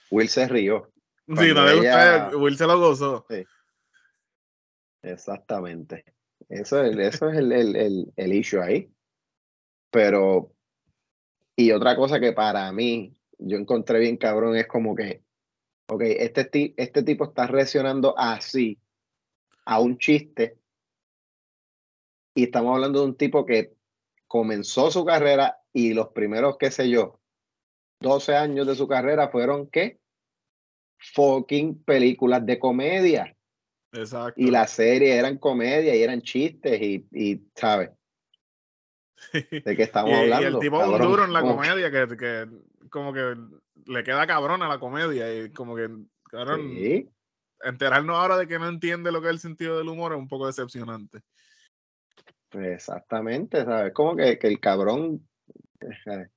Will 0.10 0.28
se 0.28 0.48
rió. 0.48 0.92
Sí, 1.28 1.54
no 1.54 1.66
le 1.66 1.74
ella- 1.74 2.24
gusta. 2.24 2.38
Will 2.38 2.58
se 2.58 2.66
lo 2.66 2.80
gozó. 2.80 3.28
Exactamente. 5.04 6.04
Eso 6.50 6.84
es, 6.84 6.98
eso 6.98 7.30
es 7.30 7.38
el, 7.38 7.52
el, 7.52 7.76
el, 7.76 8.14
el 8.16 8.34
issue 8.34 8.60
ahí. 8.60 8.92
Pero, 9.92 10.52
y 11.56 11.72
otra 11.72 11.96
cosa 11.96 12.20
que 12.20 12.34
para 12.34 12.72
mí 12.72 13.14
yo 13.38 13.56
encontré 13.56 14.00
bien 14.00 14.18
cabrón 14.18 14.56
es 14.56 14.66
como 14.66 14.96
que, 14.96 15.24
ok, 15.90 16.02
este, 16.02 16.74
este 16.76 17.04
tipo 17.04 17.26
está 17.26 17.46
reaccionando 17.46 18.18
así 18.18 18.80
a 19.66 19.80
un 19.80 20.00
chiste 20.00 20.58
y 22.34 22.46
estamos 22.46 22.74
hablando 22.74 23.02
de 23.02 23.06
un 23.06 23.16
tipo 23.16 23.46
que 23.46 23.78
comenzó 24.30 24.92
su 24.92 25.04
carrera 25.04 25.58
y 25.74 25.94
los 25.94 26.10
primeros, 26.10 26.58
qué 26.58 26.70
sé 26.72 26.88
yo, 26.90 27.20
12 28.00 28.36
años 28.36 28.68
de 28.68 28.76
su 28.76 28.88
carrera 28.88 29.28
fueron, 29.30 29.68
¿qué? 29.68 30.00
Fucking 31.00 31.84
películas 31.84 32.46
de 32.46 32.60
comedia 32.60 33.36
Exacto. 33.92 34.40
y 34.40 34.52
las 34.52 34.70
series 34.72 35.16
eran 35.16 35.38
comedia 35.38 35.96
y 35.96 36.04
eran 36.04 36.22
chistes 36.22 36.80
y, 36.82 37.08
y 37.12 37.42
¿sabes? 37.56 37.90
¿De 39.34 39.76
qué 39.76 39.84
estamos 39.84 40.12
y, 40.12 40.14
y 40.14 40.18
hablando? 40.32 40.48
el 40.48 40.60
tipo 40.60 40.78
un 40.80 41.02
duro 41.02 41.26
en 41.26 41.34
la 41.34 41.42
Como- 41.42 41.56
comedia 41.56 41.90
que, 41.92 42.16
que 42.18 42.48
como 42.90 43.14
que 43.14 43.36
le 43.86 44.04
queda 44.04 44.28
cabrón 44.28 44.62
a 44.62 44.68
la 44.70 44.80
comedia 44.80 45.44
y 45.44 45.52
como 45.52 45.76
que 45.76 45.90
cabrón, 46.30 46.62
Sí, 46.76 47.10
enterarnos 47.64 48.16
ahora 48.16 48.38
de 48.38 48.48
que 48.48 48.60
no 48.60 48.68
entiende 48.70 49.12
lo 49.12 49.22
que 49.22 49.28
es 49.28 49.34
el 49.34 49.40
sentido 49.40 49.78
del 49.78 49.90
humor 49.90 50.14
es 50.14 50.20
un 50.20 50.28
poco 50.28 50.48
decepcionante. 50.48 51.22
Pues 52.50 52.68
exactamente, 52.68 53.64
¿sabes? 53.64 53.94
Como 53.94 54.16
que, 54.16 54.38
que 54.38 54.48
el 54.48 54.60
cabrón 54.60 55.28
eh, 55.82 56.28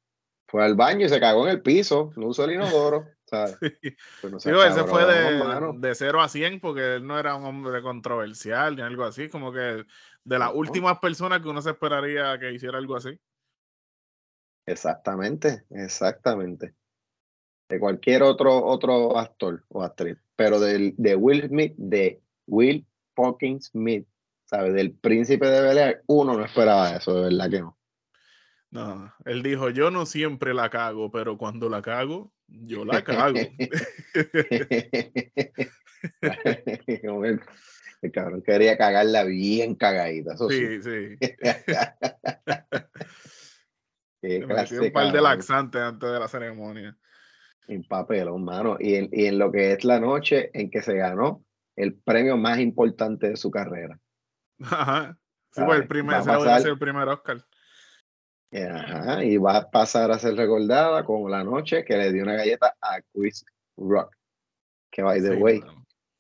fue 0.46 0.64
al 0.64 0.74
baño 0.74 1.06
y 1.06 1.08
se 1.08 1.20
cagó 1.20 1.44
en 1.44 1.50
el 1.50 1.62
piso, 1.62 2.12
no 2.16 2.28
usó 2.28 2.44
el 2.44 2.52
inodoro, 2.52 3.08
¿sabes? 3.24 3.58
Pues 4.20 4.32
no 4.32 4.38
Digo, 4.38 4.62
ese 4.62 4.84
fue 4.84 5.06
de, 5.06 5.78
de 5.78 5.94
0 5.94 6.20
a 6.20 6.28
100 6.28 6.60
porque 6.60 6.96
él 6.96 7.06
no 7.06 7.18
era 7.18 7.34
un 7.34 7.44
hombre 7.44 7.80
controversial 7.82 8.76
ni 8.76 8.82
algo 8.82 9.04
así, 9.04 9.28
como 9.28 9.52
que 9.52 9.84
de 10.24 10.38
las 10.38 10.50
No. 10.50 10.58
últimas 10.58 10.98
personas 10.98 11.40
que 11.40 11.48
uno 11.48 11.62
se 11.62 11.70
esperaría 11.70 12.38
que 12.38 12.52
hiciera 12.52 12.78
algo 12.78 12.96
así. 12.96 13.18
Exactamente, 14.66 15.64
exactamente. 15.70 16.74
De 17.68 17.80
cualquier 17.80 18.22
otro, 18.22 18.64
otro 18.64 19.18
actor 19.18 19.64
o 19.68 19.82
actriz. 19.82 20.18
Pero 20.36 20.60
del, 20.60 20.94
de 20.98 21.16
Will 21.16 21.48
Smith, 21.48 21.74
de 21.76 22.20
Will 22.46 22.86
fucking 23.14 23.60
Smith, 23.60 24.06
¿sabes? 24.52 24.74
Del 24.74 24.92
príncipe 24.92 25.46
de 25.46 25.62
Bel 25.62 25.78
Air, 25.78 26.02
uno 26.06 26.36
no 26.36 26.44
esperaba 26.44 26.94
eso, 26.96 27.14
de 27.14 27.22
verdad 27.30 27.50
que 27.50 27.60
no. 27.60 27.78
No, 28.70 29.14
él 29.24 29.42
dijo, 29.42 29.70
yo 29.70 29.90
no 29.90 30.04
siempre 30.04 30.52
la 30.52 30.68
cago, 30.68 31.10
pero 31.10 31.38
cuando 31.38 31.70
la 31.70 31.80
cago, 31.80 32.32
yo 32.46 32.84
la 32.84 33.02
cago. 33.02 33.38
El, 38.02 38.10
cabrón 38.12 38.42
quería 38.42 38.76
cagarla 38.76 39.24
bien 39.24 39.74
cagadita, 39.74 40.34
eso 40.34 40.50
sí. 40.50 40.82
sí, 40.82 41.16
sí. 41.20 41.30
Qué 44.20 44.40
clase 44.40 44.80
un 44.80 44.92
par 44.92 45.12
de 45.12 45.20
laxantes 45.20 45.80
antes 45.80 46.10
de 46.10 46.18
la 46.18 46.28
ceremonia. 46.28 46.98
En 47.68 47.84
papelón, 47.84 48.44
mano. 48.44 48.76
Y 48.78 48.96
en, 48.96 49.08
y 49.12 49.26
en 49.26 49.38
lo 49.38 49.52
que 49.52 49.72
es 49.72 49.84
la 49.84 50.00
noche 50.00 50.50
en 50.52 50.70
que 50.70 50.82
se 50.82 50.94
ganó 50.94 51.44
el 51.76 51.94
premio 51.94 52.36
más 52.36 52.58
importante 52.58 53.30
de 53.30 53.36
su 53.36 53.50
carrera. 53.50 54.00
Ajá. 54.64 55.18
Sí, 55.52 55.60
pues 55.66 55.80
el 55.80 55.88
primer, 55.88 56.16
va 56.16 56.20
a 56.20 56.38
pasar- 56.38 56.62
ser 56.62 56.70
el 56.70 56.78
primer 56.78 57.08
Oscar. 57.08 57.44
Ajá, 58.54 59.24
y 59.24 59.38
va 59.38 59.56
a 59.56 59.70
pasar 59.70 60.10
a 60.10 60.18
ser 60.18 60.36
recordada 60.36 61.04
como 61.04 61.28
la 61.28 61.42
noche 61.42 61.84
que 61.84 61.96
le 61.96 62.12
dio 62.12 62.22
una 62.22 62.34
galleta 62.34 62.76
a 62.80 63.00
Chris 63.14 63.44
Rock. 63.78 64.14
Que 64.90 65.02
by 65.02 65.22
the 65.22 65.36
Sí, 65.36 65.42
way, 65.42 65.62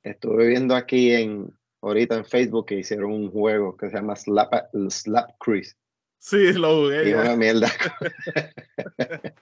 estuve 0.02 0.46
viendo 0.46 0.74
aquí 0.74 1.12
en 1.12 1.52
ahorita 1.82 2.16
en 2.16 2.24
Facebook 2.24 2.66
que 2.66 2.76
hicieron 2.76 3.12
un 3.12 3.30
juego 3.30 3.76
que 3.76 3.90
se 3.90 3.96
llama 3.96 4.16
Slap, 4.16 4.52
Slap 4.88 5.30
Chris. 5.38 5.76
Sí, 6.18 6.52
lo 6.54 6.82
jugué. 6.82 7.10
Y 7.10 7.14
una 7.14 7.36
mierda. 7.36 7.68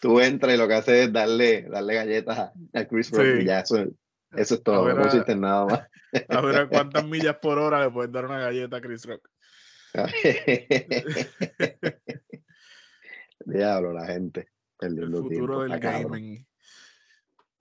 Tú 0.00 0.20
entras 0.20 0.54
y 0.54 0.58
lo 0.58 0.68
que 0.68 0.74
haces 0.74 1.06
es 1.06 1.12
darle, 1.12 1.62
darle 1.62 1.94
galletas 1.94 2.38
a, 2.38 2.52
a 2.74 2.84
Chris 2.84 3.10
Rock 3.10 3.22
Sí. 3.24 3.42
y 3.42 3.44
ya 3.46 3.60
eso, 3.60 3.86
eso 4.32 4.54
es 4.54 4.62
todo, 4.62 4.90
no 4.92 5.02
pusiste 5.02 5.36
nada 5.36 5.66
más. 5.66 5.88
A 6.28 6.40
ver 6.40 6.56
a 6.56 6.68
cuántas 6.68 7.04
millas 7.04 7.36
por 7.36 7.58
hora 7.58 7.84
le 7.84 7.90
puedes 7.90 8.12
dar 8.12 8.24
una 8.24 8.38
galleta 8.38 8.78
a 8.78 8.80
Chris 8.80 9.04
Rock. 9.04 9.28
Diablo, 13.44 13.92
la 13.92 14.06
gente. 14.06 14.48
El 14.80 15.10
futuro 15.10 15.28
tiempo. 15.28 15.62
del 15.62 15.78
gaming. 15.80 16.46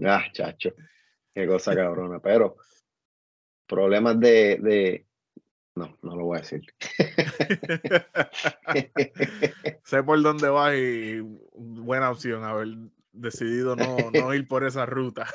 Ah, 0.04 0.26
chacho. 0.32 0.74
Qué 1.34 1.48
cosa 1.48 1.76
cabrona. 1.76 2.20
Pero 2.20 2.58
problemas 3.68 4.20
de, 4.20 4.60
de. 4.62 5.08
No, 5.76 5.98
no 6.02 6.16
lo 6.16 6.26
voy 6.26 6.38
a 6.38 6.42
decir. 6.42 6.62
sé 9.84 10.04
por 10.04 10.22
dónde 10.22 10.50
vas 10.50 10.76
y 10.76 11.20
buena 11.54 12.12
opción 12.12 12.44
haber 12.44 12.68
decidido 13.12 13.76
no, 13.76 13.98
no 14.14 14.34
ir 14.34 14.48
por 14.48 14.66
esa 14.66 14.86
ruta. 14.86 15.28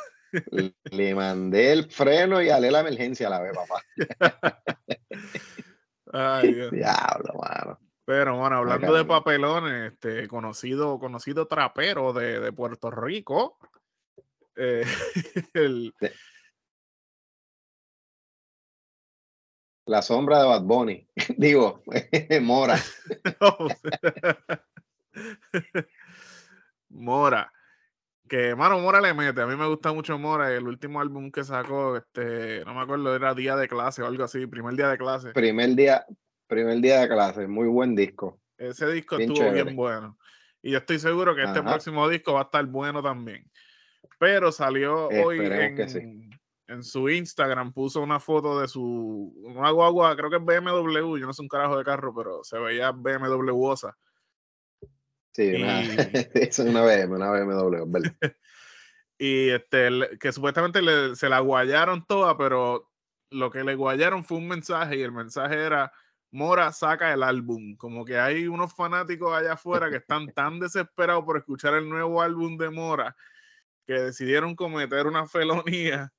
Le 0.91 1.15
mandé 1.15 1.73
el 1.73 1.91
freno 1.91 2.41
y 2.43 2.51
alé 2.51 2.71
la 2.71 2.81
emergencia 2.81 3.27
a 3.27 3.31
la 3.31 3.41
vez, 3.41 3.53
papá. 3.55 3.83
Ay, 6.13 6.55
Dios. 6.55 6.71
Diablo, 6.71 7.35
mano. 7.35 7.79
Pero 8.05 8.37
bueno, 8.37 8.57
hablando 8.57 8.93
de 8.93 9.05
papelones, 9.05 9.93
este 9.93 10.27
conocido, 10.27 10.99
conocido 10.99 11.47
trapero 11.47 12.13
de, 12.13 12.41
de 12.41 12.53
Puerto 12.53 12.91
Rico. 12.91 13.59
eh, 14.57 14.85
el- 15.55 15.95
La 19.87 20.03
sombra 20.03 20.41
de 20.41 20.47
Bad 20.47 20.63
Bunny. 20.63 21.09
Digo, 21.37 21.83
Mora. 22.41 22.77
Mora. 26.89 27.53
Que, 28.31 28.55
mano, 28.55 28.79
Mora 28.79 29.01
le 29.01 29.13
mete. 29.13 29.41
A 29.41 29.47
mí 29.47 29.57
me 29.57 29.67
gusta 29.67 29.93
mucho 29.93 30.17
Mora. 30.17 30.55
El 30.55 30.69
último 30.69 31.01
álbum 31.01 31.33
que 31.33 31.43
sacó, 31.43 31.97
este, 31.97 32.65
no 32.65 32.75
me 32.75 32.83
acuerdo, 32.83 33.17
era 33.17 33.35
Día 33.35 33.57
de 33.57 33.67
Clase 33.67 34.03
o 34.03 34.07
algo 34.07 34.23
así, 34.23 34.47
primer 34.47 34.77
día 34.77 34.89
de 34.89 34.99
clase. 34.99 35.33
Primer 35.33 35.75
día, 35.75 36.07
primer 36.47 36.79
día 36.79 37.01
de 37.01 37.09
clase. 37.09 37.49
Muy 37.49 37.67
buen 37.67 37.97
disco. 37.97 38.39
Ese 38.57 38.87
disco 38.93 39.17
Bien 39.17 39.33
estuvo 39.33 39.45
chévere. 39.45 39.65
bien 39.65 39.75
bueno. 39.75 40.17
Y 40.63 40.71
yo 40.71 40.79
estoy 40.79 41.01
seguro 41.01 41.35
que 41.35 41.43
este 41.43 41.61
próximo 41.61 42.09
disco 42.09 42.35
va 42.35 42.43
a 42.43 42.45
estar 42.45 42.65
bueno 42.67 43.03
también. 43.03 43.51
Pero 44.21 44.53
salió 44.53 45.09
hoy 45.09 45.41
en, 45.41 45.89
sí. 45.89 46.31
en 46.69 46.85
su 46.85 47.09
Instagram, 47.09 47.73
puso 47.73 48.01
una 48.01 48.21
foto 48.21 48.61
de 48.61 48.69
su 48.69 49.35
una 49.43 49.73
guagua, 49.73 50.15
creo 50.15 50.31
que 50.31 50.37
es 50.37 50.45
BMW, 50.45 51.17
yo 51.17 51.27
no 51.27 51.33
sé 51.33 51.43
un 51.43 51.49
carajo 51.49 51.77
de 51.77 51.83
carro, 51.83 52.15
pero 52.15 52.45
se 52.45 52.61
veía 52.61 52.93
BMW-osa. 52.93 53.97
Sí, 55.33 55.53
una, 55.55 55.81
es 56.35 56.59
una 56.59 56.83
BM, 56.83 57.15
una 57.17 57.31
BMW, 57.31 57.85
verdad. 57.87 58.13
Y 59.23 59.51
este, 59.51 59.91
que 60.19 60.33
supuestamente 60.33 60.81
le- 60.81 61.15
se 61.15 61.29
la 61.29 61.41
guayaron 61.41 62.07
toda, 62.07 62.39
pero 62.39 62.91
lo 63.31 63.51
que 63.51 63.63
le 63.65 63.75
guayaron 63.75 64.25
fue 64.25 64.39
un 64.39 64.49
mensaje 64.49 64.97
y 64.97 65.03
el 65.03 65.13
mensaje 65.13 65.57
era 65.57 65.93
Mora 66.33 66.73
saca 66.73 67.13
el 67.13 67.23
álbum. 67.23 67.77
Como 67.77 68.07
que 68.07 68.19
hay 68.19 68.47
unos 68.47 68.75
fanáticos 68.75 69.37
allá 69.37 69.53
afuera 69.53 69.91
que 69.91 69.97
están 69.97 70.27
tan 70.35 70.59
desesperados 70.59 71.23
por 71.27 71.37
escuchar 71.37 71.75
el 71.75 71.87
nuevo 71.87 72.23
álbum 72.23 72.57
de 72.57 72.71
Mora 72.71 73.15
que 73.87 73.93
decidieron 73.93 74.57
cometer 74.57 75.07
una 75.07 75.27
felonía 75.27 76.11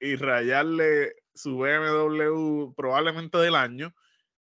y 0.00 0.16
rayarle 0.16 1.14
su 1.34 1.56
BMW 1.58 2.72
probablemente 2.74 3.38
del 3.38 3.54
año 3.54 3.94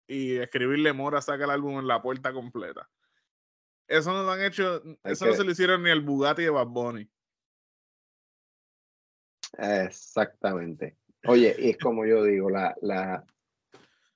y 0.08 0.38
escribirle 0.38 0.94
Mora 0.94 1.22
saca 1.22 1.44
el 1.44 1.50
álbum 1.50 1.80
en 1.80 1.88
la 1.88 2.02
puerta 2.02 2.32
completa. 2.32 2.90
Eso 3.88 4.14
no 4.14 4.24
lo 4.24 4.32
han 4.32 4.42
hecho, 4.42 4.82
eso 5.04 5.26
no 5.26 5.34
se 5.34 5.44
lo 5.44 5.52
hicieron 5.52 5.84
ni 5.84 5.92
al 5.92 6.02
Bugatti 6.02 6.44
de 6.44 6.50
Bad 6.50 6.68
Bunny. 6.68 7.10
Exactamente. 9.58 10.98
Oye, 11.26 11.56
y 11.58 11.70
es 11.72 11.78
como 11.78 12.06
yo 12.06 12.24
digo, 12.24 12.50
la, 12.50 12.76
la, 12.82 13.24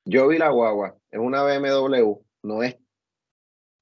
yo 0.05 0.27
vi 0.27 0.37
la 0.37 0.49
guagua, 0.49 0.97
es 1.11 1.19
una 1.19 1.43
BMW, 1.43 2.15
no 2.43 2.63
es 2.63 2.77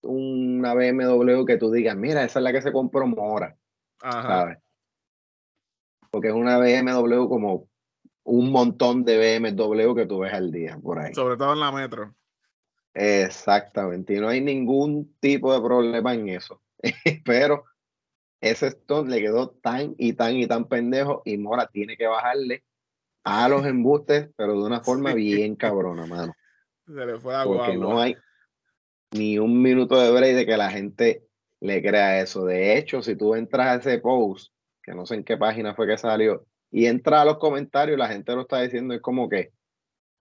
una 0.02 0.74
BMW 0.74 1.46
que 1.46 1.58
tú 1.58 1.72
digas, 1.72 1.96
mira, 1.96 2.24
esa 2.24 2.40
es 2.40 2.44
la 2.44 2.52
que 2.52 2.62
se 2.62 2.72
compró 2.72 3.08
Mora, 3.08 3.58
¿sabes? 4.00 4.60
Porque 6.12 6.28
es 6.28 6.34
una 6.34 6.58
BMW 6.58 7.28
como 7.28 7.68
un 8.24 8.52
montón 8.52 9.04
de 9.04 9.40
BMW 9.40 9.96
que 9.96 10.06
tú 10.06 10.20
ves 10.20 10.34
al 10.34 10.52
día 10.52 10.78
por 10.82 11.00
ahí. 11.00 11.14
Sobre 11.14 11.38
todo 11.38 11.54
en 11.54 11.60
la 11.60 11.72
metro. 11.72 12.16
Exactamente, 12.96 14.16
y 14.16 14.20
no 14.20 14.30
hay 14.30 14.40
ningún 14.40 15.14
tipo 15.20 15.54
de 15.54 15.62
problema 15.62 16.14
en 16.14 16.30
eso. 16.30 16.62
Pero 17.26 17.66
ese 18.40 18.68
Stone 18.68 19.10
le 19.10 19.22
quedó 19.22 19.50
tan 19.50 19.96
y 19.98 20.14
tan 20.14 20.36
y 20.38 20.48
tan 20.48 20.68
pendejo 20.70 21.22
y 21.26 21.38
Mora 21.38 21.68
tiene 21.68 21.98
que 21.98 22.08
bajarle 22.08 22.64
a 23.26 23.50
los 23.50 23.66
embustes, 23.66 24.30
pero 24.38 24.54
de 24.54 24.64
una 24.64 24.82
forma 24.82 25.14
bien 25.14 25.56
cabrona, 25.56 26.06
mano. 26.06 26.34
Se 26.86 27.06
le 27.06 27.20
fue 27.20 27.36
a 27.36 27.44
Porque 27.44 27.76
no 27.76 28.00
hay 28.00 28.16
ni 29.12 29.40
un 29.40 29.62
minuto 29.62 30.00
de 30.00 30.12
break 30.12 30.36
de 30.36 30.46
que 30.46 30.58
la 30.58 30.70
gente 30.70 31.26
le 31.60 31.82
crea 31.82 32.22
eso. 32.22 32.46
De 32.46 32.78
hecho, 32.78 33.02
si 33.02 33.16
tú 33.16 33.36
entras 33.36 33.68
a 33.68 33.76
ese 33.76 34.00
post, 34.00 34.54
que 34.84 34.94
no 34.94 35.06
sé 35.06 35.16
en 35.16 35.24
qué 35.24 35.38
página 35.38 35.74
fue 35.74 35.88
que 35.88 35.98
salió, 35.98 36.46
y 36.72 36.86
entras 36.86 37.22
a 37.22 37.26
los 37.26 37.40
comentarios, 37.40 37.98
la 37.98 38.08
gente 38.08 38.34
lo 38.34 38.42
está 38.42 38.62
diciendo, 38.62 38.94
es 38.94 39.02
como 39.02 39.28
que, 39.28 39.52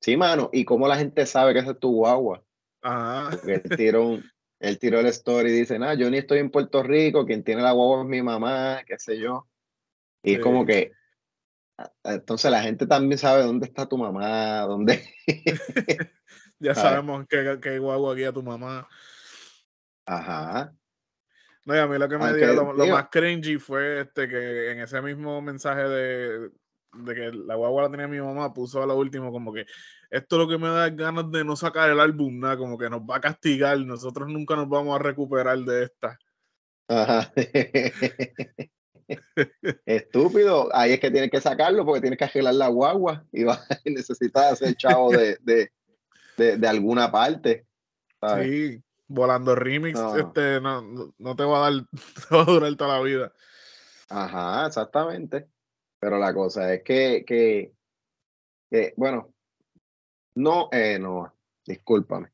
sí, 0.00 0.16
mano, 0.16 0.48
¿y 0.52 0.64
cómo 0.64 0.88
la 0.88 0.96
gente 0.96 1.26
sabe 1.26 1.52
que 1.52 1.60
ese 1.60 1.72
es 1.72 1.78
tu 1.78 1.92
guagua? 1.92 2.42
Ajá. 2.84 3.30
Porque 3.30 3.54
él 3.54 3.76
tiró, 3.76 4.18
él 4.60 4.78
tiró 4.78 5.00
el 5.00 5.06
story 5.06 5.50
y 5.50 5.60
dice, 5.60 5.78
nada, 5.78 5.94
yo 5.94 6.10
ni 6.10 6.18
estoy 6.18 6.38
en 6.38 6.50
Puerto 6.50 6.82
Rico, 6.82 7.24
quien 7.24 7.42
tiene 7.42 7.62
la 7.62 7.72
guagua 7.72 8.02
es 8.02 8.08
mi 8.08 8.22
mamá, 8.22 8.82
qué 8.86 8.98
sé 8.98 9.18
yo. 9.18 9.48
Y 10.22 10.34
es 10.34 10.40
como 10.40 10.66
que, 10.66 10.92
entonces 12.04 12.50
la 12.50 12.62
gente 12.62 12.86
también 12.86 13.18
sabe 13.18 13.42
dónde 13.42 13.66
está 13.66 13.88
tu 13.88 13.96
mamá, 13.96 14.60
dónde... 14.60 15.02
ya 16.58 16.74
sabemos 16.74 17.26
qué, 17.28 17.58
qué 17.60 17.78
guagua 17.78 18.14
guía 18.14 18.32
tu 18.32 18.42
mamá. 18.42 18.86
Ajá. 20.06 20.74
No, 21.64 21.74
y 21.74 21.78
a 21.78 21.86
mí 21.86 21.98
lo 21.98 22.08
que 22.08 22.18
me 22.18 22.34
dio 22.34 22.52
lo, 22.54 22.86
más 22.86 23.08
cringy 23.10 23.58
fue 23.58 24.02
este 24.02 24.28
que 24.28 24.72
en 24.72 24.80
ese 24.80 25.00
mismo 25.00 25.40
mensaje 25.40 25.82
de, 25.82 26.50
de 26.92 27.14
que 27.14 27.32
la 27.32 27.54
guagua 27.54 27.84
la 27.84 27.90
tenía 27.90 28.08
mi 28.08 28.20
mamá, 28.20 28.52
puso 28.52 28.82
a 28.82 28.86
lo 28.86 28.98
último 28.98 29.32
como 29.32 29.52
que 29.54 29.64
esto 30.14 30.36
es 30.36 30.42
lo 30.42 30.48
que 30.48 30.58
me 30.58 30.68
da 30.68 30.88
ganas 30.90 31.28
de 31.32 31.44
no 31.44 31.56
sacar 31.56 31.90
el 31.90 31.98
álbum, 31.98 32.38
nada, 32.38 32.56
como 32.56 32.78
que 32.78 32.88
nos 32.88 33.00
va 33.00 33.16
a 33.16 33.20
castigar, 33.20 33.76
nosotros 33.80 34.28
nunca 34.28 34.54
nos 34.54 34.68
vamos 34.68 34.94
a 34.94 35.02
recuperar 35.02 35.58
de 35.58 35.84
esta. 35.84 36.16
Ajá. 36.86 37.32
Estúpido, 39.84 40.68
ahí 40.72 40.92
es 40.92 41.00
que 41.00 41.10
tienes 41.10 41.32
que 41.32 41.40
sacarlo 41.40 41.84
porque 41.84 42.00
tienes 42.00 42.16
que 42.16 42.26
arreglar 42.26 42.54
la 42.54 42.68
guagua 42.68 43.26
y 43.32 43.42
va, 43.42 43.58
necesitas 43.84 44.52
hacer 44.52 44.76
chavo 44.76 45.10
de, 45.10 45.36
de, 45.42 45.68
de, 46.58 46.68
alguna 46.68 47.10
parte. 47.10 47.66
Sí, 48.40 48.80
volando 49.08 49.56
remix, 49.56 49.98
este 50.16 50.60
no, 50.60 51.12
no, 51.18 51.34
te 51.34 51.42
va 51.42 51.66
a 51.66 51.70
dar, 51.70 51.84
te 52.28 52.36
va 52.36 52.42
a 52.42 52.44
durar 52.44 52.76
toda 52.76 52.98
la 52.98 53.02
vida. 53.02 53.32
Ajá, 54.08 54.68
exactamente. 54.68 55.48
Pero 55.98 56.18
la 56.18 56.32
cosa 56.32 56.72
es 56.72 56.84
que, 56.84 57.24
que, 57.26 57.72
que 58.70 58.94
bueno, 58.96 59.33
no, 60.34 60.68
eh, 60.72 60.98
no, 60.98 61.32
discúlpame. 61.64 62.30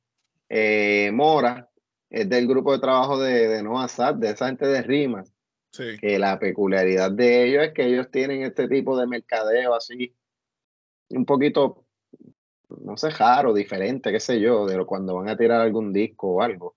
Eh, 0.48 1.10
Mora 1.12 1.70
es 2.08 2.28
del 2.28 2.48
grupo 2.48 2.72
de 2.72 2.80
trabajo 2.80 3.20
de, 3.20 3.48
de 3.48 3.62
Noah 3.62 3.88
Sad, 3.88 4.16
de 4.16 4.30
esa 4.30 4.46
gente 4.46 4.66
de 4.66 4.82
rimas. 4.82 5.32
Sí. 5.72 5.96
Que 6.00 6.18
la 6.18 6.38
peculiaridad 6.38 7.12
de 7.12 7.44
ellos 7.44 7.64
es 7.64 7.72
que 7.72 7.86
ellos 7.86 8.10
tienen 8.10 8.42
este 8.42 8.66
tipo 8.66 8.98
de 8.98 9.06
mercadeo 9.06 9.72
así, 9.74 10.16
un 11.10 11.24
poquito, 11.24 11.86
no 12.68 12.96
sé, 12.96 13.10
raro, 13.10 13.54
diferente, 13.54 14.10
qué 14.10 14.18
sé 14.18 14.40
yo, 14.40 14.66
de 14.66 14.84
cuando 14.84 15.14
van 15.14 15.28
a 15.28 15.36
tirar 15.36 15.60
algún 15.60 15.92
disco 15.92 16.28
o 16.28 16.42
algo. 16.42 16.76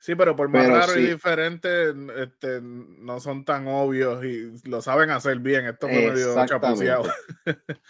Sí, 0.00 0.14
pero 0.14 0.36
por 0.36 0.48
más 0.48 0.68
raro 0.68 0.96
y 0.96 1.06
diferente, 1.06 1.92
este, 2.22 2.60
no 2.62 3.18
son 3.18 3.44
tan 3.44 3.66
obvios 3.66 4.24
y 4.24 4.52
lo 4.68 4.80
saben 4.80 5.10
hacer 5.10 5.40
bien. 5.40 5.66
Esto 5.66 5.88
fue 5.88 6.12
medio 6.12 6.46
chapuceado. 6.46 7.04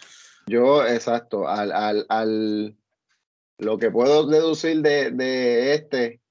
Yo, 0.49 0.83
exacto, 0.83 1.47
al, 1.47 1.71
al, 1.71 2.05
al, 2.09 2.75
lo 3.59 3.77
que 3.77 3.91
puedo 3.91 4.25
deducir 4.25 4.81
de, 4.81 5.11
de 5.11 5.75
este, 5.75 6.21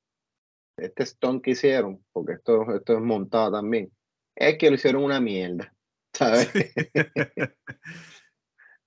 este 0.76 1.04
stone 1.04 1.40
que 1.40 1.52
hicieron, 1.52 2.04
porque 2.12 2.33
esto, 2.33 2.74
esto 2.74 2.94
es 2.94 3.00
montado 3.00 3.52
también, 3.52 3.92
es 4.35 4.59
que 4.59 4.70
lo 4.70 4.74
hicieron 4.74 5.04
una 5.04 5.20
mierda, 5.20 5.72
¿sabes? 6.12 6.50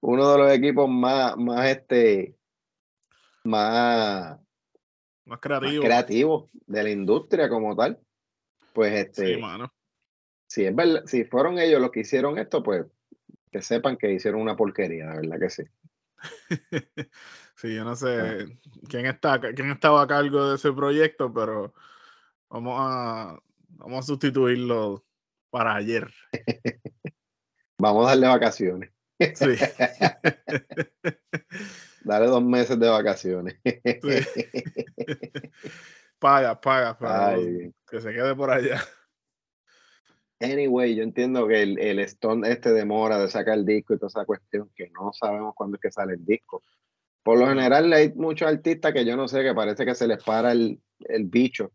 Uno 0.02 0.32
de 0.34 0.38
los 0.38 0.52
equipos 0.52 0.90
más, 0.90 1.38
más 1.38 1.70
este, 1.70 2.36
más, 3.46 4.38
más 5.26 5.40
creativo. 5.40 5.84
creativos 5.84 6.52
de 6.52 6.84
la 6.84 6.90
industria 6.90 7.48
como 7.48 7.74
tal. 7.76 8.00
Pues 8.74 8.94
este, 8.94 9.36
sí, 9.36 9.42
mano. 9.42 9.72
si 10.48 10.66
es 10.66 10.76
verdad, 10.76 11.04
si 11.06 11.24
fueron 11.24 11.58
ellos 11.58 11.80
los 11.80 11.92
que 11.92 12.02
hicieron 12.02 12.38
esto, 12.38 12.62
pues 12.64 12.86
que 13.52 13.62
sepan 13.62 13.98
que 13.98 14.12
hicieron 14.12 14.42
una 14.42 14.56
porquería, 14.56 15.06
la 15.06 15.18
verdad 15.18 15.40
que 15.40 15.50
sí. 15.50 15.64
sí, 17.56 17.76
yo 17.76 17.84
no 17.84 17.96
sé 17.96 18.58
quién 18.88 19.08
está 19.08 19.40
quién 19.40 19.72
estaba 19.72 20.04
a 20.04 20.08
cargo 20.08 20.50
de 20.50 20.56
ese 20.56 20.72
proyecto, 20.72 21.34
pero 21.34 21.74
vamos 22.50 22.78
a 22.80 23.40
vamos 23.70 24.00
a 24.00 24.08
sustituirlo 24.08 25.04
para 25.50 25.76
ayer. 25.76 26.12
vamos 27.78 28.06
a 28.06 28.10
darle 28.10 28.28
vacaciones. 28.28 28.92
Sí. 29.36 29.56
Dale 32.04 32.26
dos 32.26 32.44
meses 32.44 32.80
de 32.80 32.90
vacaciones. 32.90 33.60
Sí. 33.64 34.26
paga, 36.20 36.60
paga, 36.60 37.38
que 37.88 38.02
se 38.02 38.14
quede 38.14 38.36
por 38.36 38.50
allá. 38.50 38.82
Anyway, 40.42 40.96
yo 40.96 41.04
entiendo 41.04 41.48
que 41.48 41.62
el, 41.62 41.80
el 41.80 42.00
Stone 42.00 42.50
este 42.50 42.74
demora 42.74 43.20
de 43.20 43.30
sacar 43.30 43.58
el 43.58 43.66
disco 43.66 43.94
y 43.94 43.98
toda 43.98 44.08
esa 44.08 44.26
cuestión, 44.26 44.72
que 44.76 44.90
no 44.90 45.14
sabemos 45.14 45.54
cuándo 45.56 45.76
es 45.76 45.82
que 45.82 45.92
sale 45.92 46.14
el 46.14 46.26
disco. 46.26 46.64
Por 47.24 47.38
lo 47.38 47.48
general 47.48 47.94
hay 47.94 48.12
muchos 48.14 48.48
artistas 48.48 48.92
que 48.94 49.06
yo 49.06 49.16
no 49.16 49.28
sé, 49.28 49.44
que 49.44 49.54
parece 49.54 49.86
que 49.86 49.94
se 49.94 50.08
les 50.08 50.24
para 50.24 50.52
el, 50.52 50.82
el 51.02 51.26
bicho 51.26 51.72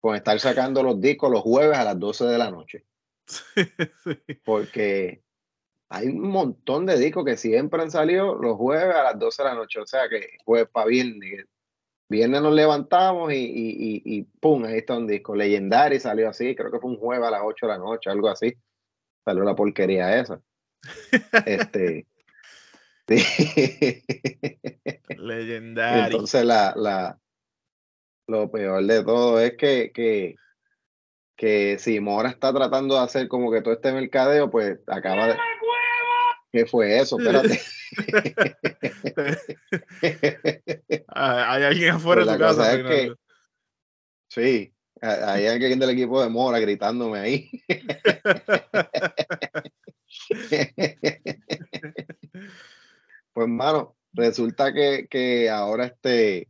con 0.00 0.14
estar 0.14 0.38
sacando 0.40 0.82
los 0.82 1.00
discos 1.00 1.30
los 1.30 1.42
jueves 1.42 1.76
a 1.76 1.84
las 1.84 1.98
12 1.98 2.24
de 2.24 2.38
la 2.38 2.50
noche. 2.50 2.84
Porque 4.44 5.22
hay 5.88 6.08
un 6.08 6.28
montón 6.28 6.86
de 6.86 6.98
discos 6.98 7.24
que 7.24 7.36
siempre 7.36 7.82
han 7.82 7.90
salido 7.90 8.36
los 8.36 8.56
jueves 8.56 8.94
a 8.94 9.02
las 9.02 9.18
12 9.18 9.42
de 9.42 9.48
la 9.48 9.54
noche. 9.54 9.80
O 9.80 9.86
sea 9.86 10.08
que 10.08 10.38
jueves 10.44 10.68
para 10.72 10.86
viernes. 10.86 11.46
Viernes 12.08 12.40
nos 12.40 12.54
levantamos 12.54 13.32
y, 13.32 13.36
y, 13.36 14.02
y, 14.04 14.22
pum, 14.22 14.64
ahí 14.64 14.78
está 14.78 14.96
un 14.96 15.06
disco. 15.06 15.36
Legendary 15.36 16.00
salió 16.00 16.30
así, 16.30 16.54
creo 16.56 16.70
que 16.70 16.78
fue 16.78 16.90
un 16.90 16.96
jueves 16.96 17.26
a 17.26 17.30
las 17.30 17.42
8 17.44 17.66
de 17.66 17.72
la 17.72 17.78
noche, 17.78 18.08
algo 18.08 18.28
así. 18.28 18.54
Salió 19.24 19.44
la 19.44 19.54
porquería 19.54 20.18
esa. 20.18 20.40
este. 21.44 22.06
Legendary. 25.18 26.06
Entonces 26.06 26.44
la, 26.44 26.72
la, 26.76 27.18
lo 28.26 28.50
peor 28.50 28.84
de 28.84 29.04
todo 29.04 29.40
es 29.40 29.56
que, 29.56 29.92
que, 29.92 30.36
que 31.36 31.78
si 31.78 32.00
Mora 32.00 32.30
está 32.30 32.52
tratando 32.54 32.94
de 32.94 33.00
hacer 33.02 33.28
como 33.28 33.50
que 33.50 33.60
todo 33.60 33.74
este 33.74 33.92
mercadeo, 33.92 34.50
pues 34.50 34.78
acaba 34.86 35.26
de. 35.28 35.36
¿Qué 36.50 36.66
fue 36.66 36.98
eso? 36.98 37.18
Espérate. 37.18 37.60
Ah, 41.08 41.52
hay 41.54 41.62
alguien 41.64 41.90
afuera 41.94 42.22
Pues 42.22 42.32
de 42.32 42.38
tu 42.38 42.44
casa. 42.44 42.74
es 42.74 42.84
que, 42.84 43.14
sí, 44.28 44.74
hay 45.00 45.46
alguien 45.46 45.78
del 45.78 45.90
equipo 45.90 46.22
de 46.22 46.28
Mora 46.28 46.58
gritándome 46.60 47.18
ahí. 47.18 47.50
pues, 53.32 53.44
hermano, 53.44 53.96
resulta 54.12 54.72
que, 54.72 55.06
que 55.08 55.50
ahora 55.50 55.86
este 55.86 56.48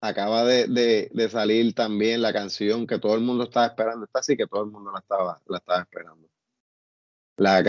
acaba 0.00 0.44
de, 0.44 0.66
de, 0.68 1.10
de, 1.12 1.28
salir 1.28 1.74
también 1.74 2.22
la 2.22 2.32
canción 2.32 2.86
que 2.86 2.98
todo 2.98 3.14
el 3.14 3.20
mundo 3.20 3.44
estaba 3.44 3.66
esperando. 3.66 4.06
Esta 4.06 4.22
sí 4.22 4.36
que 4.36 4.46
todo 4.46 4.64
el 4.64 4.70
mundo 4.70 4.90
la 4.92 5.00
estaba, 5.00 5.38
la 5.46 5.58
estaba 5.58 5.82
esperando. 5.82 6.28
La, 7.36 7.62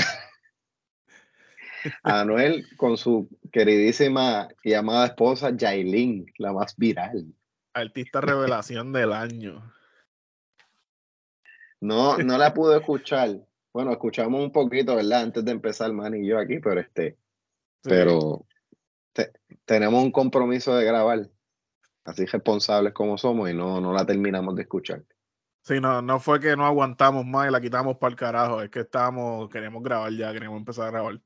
Anuel 2.03 2.65
con 2.77 2.97
su 2.97 3.29
queridísima 3.51 4.47
y 4.63 4.73
amada 4.73 5.07
esposa 5.07 5.55
Yailin, 5.55 6.25
la 6.37 6.53
más 6.53 6.75
viral. 6.77 7.25
Artista 7.73 8.21
revelación 8.21 8.91
del 8.91 9.13
año. 9.13 9.73
No, 11.79 12.17
no 12.17 12.37
la 12.37 12.53
pude 12.53 12.77
escuchar. 12.77 13.39
Bueno, 13.73 13.91
escuchamos 13.91 14.41
un 14.41 14.51
poquito, 14.51 14.95
¿verdad? 14.95 15.21
Antes 15.21 15.45
de 15.45 15.51
empezar, 15.51 15.91
man 15.93 16.15
y 16.15 16.27
yo 16.27 16.37
aquí, 16.37 16.59
pero 16.59 16.81
este, 16.81 17.17
pero 17.81 18.45
tenemos 19.65 20.03
un 20.03 20.11
compromiso 20.11 20.75
de 20.75 20.85
grabar, 20.85 21.29
así 22.03 22.25
responsables 22.25 22.93
como 22.93 23.17
somos, 23.17 23.49
y 23.49 23.53
no, 23.53 23.79
no 23.79 23.93
la 23.93 24.05
terminamos 24.05 24.55
de 24.55 24.63
escuchar. 24.63 25.03
Sí, 25.63 25.79
no, 25.79 26.01
no 26.01 26.19
fue 26.19 26.39
que 26.39 26.55
no 26.55 26.65
aguantamos 26.65 27.25
más 27.25 27.47
y 27.47 27.51
la 27.51 27.61
quitamos 27.61 27.97
para 27.97 28.11
el 28.11 28.17
carajo, 28.17 28.61
es 28.61 28.69
que 28.69 28.81
estábamos, 28.81 29.49
queríamos 29.49 29.83
grabar 29.83 30.11
ya, 30.11 30.33
queríamos 30.33 30.59
empezar 30.59 30.87
a 30.87 30.91
grabar. 30.91 31.21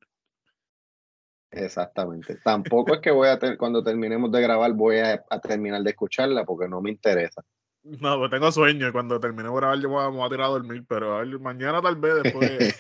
Exactamente. 1.56 2.38
Tampoco 2.44 2.96
es 2.96 3.00
que 3.00 3.12
voy 3.12 3.30
a 3.30 3.40
cuando 3.58 3.84
terminemos 3.84 4.32
de 4.32 4.42
grabar 4.42 4.74
voy 4.74 4.98
a, 4.98 5.24
terminar 5.42 5.82
de 5.82 5.90
escucharla 5.92 6.46
porque 6.46 6.68
no 6.68 6.82
me 6.82 6.92
interesa. 6.92 7.44
No, 7.84 8.18
pues 8.18 8.32
tengo 8.32 8.52
sueño 8.52 8.88
y 8.88 8.92
cuando 8.92 9.20
termine 9.20 9.50
de 9.50 9.56
grabar 9.56 9.80
yo 9.80 9.90
voy 9.90 10.24
a, 10.26 10.30
tirar 10.30 10.48
a 10.48 10.50
dormir, 10.50 10.84
pero 10.88 11.24
mañana 11.40 11.82
tal 11.82 11.96
vez 11.96 12.24
después. 12.24 12.76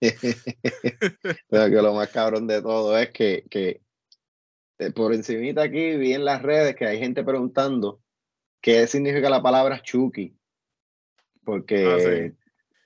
pero 1.48 1.70
que 1.70 1.82
lo 1.82 1.94
más 1.94 2.08
cabrón 2.10 2.46
de 2.46 2.62
todo 2.62 2.96
es 2.96 3.10
que, 3.10 3.44
que 3.50 3.80
eh, 4.78 4.92
por 4.92 5.12
encimita 5.12 5.62
aquí 5.62 5.96
vi 5.96 6.12
en 6.12 6.24
las 6.24 6.42
redes 6.42 6.76
que 6.76 6.86
hay 6.86 6.98
gente 6.98 7.24
preguntando 7.24 8.00
qué 8.60 8.86
significa 8.86 9.28
la 9.28 9.42
palabra 9.42 9.82
Chucky. 9.82 10.34
Porque 11.44 11.86
ah, 11.86 12.38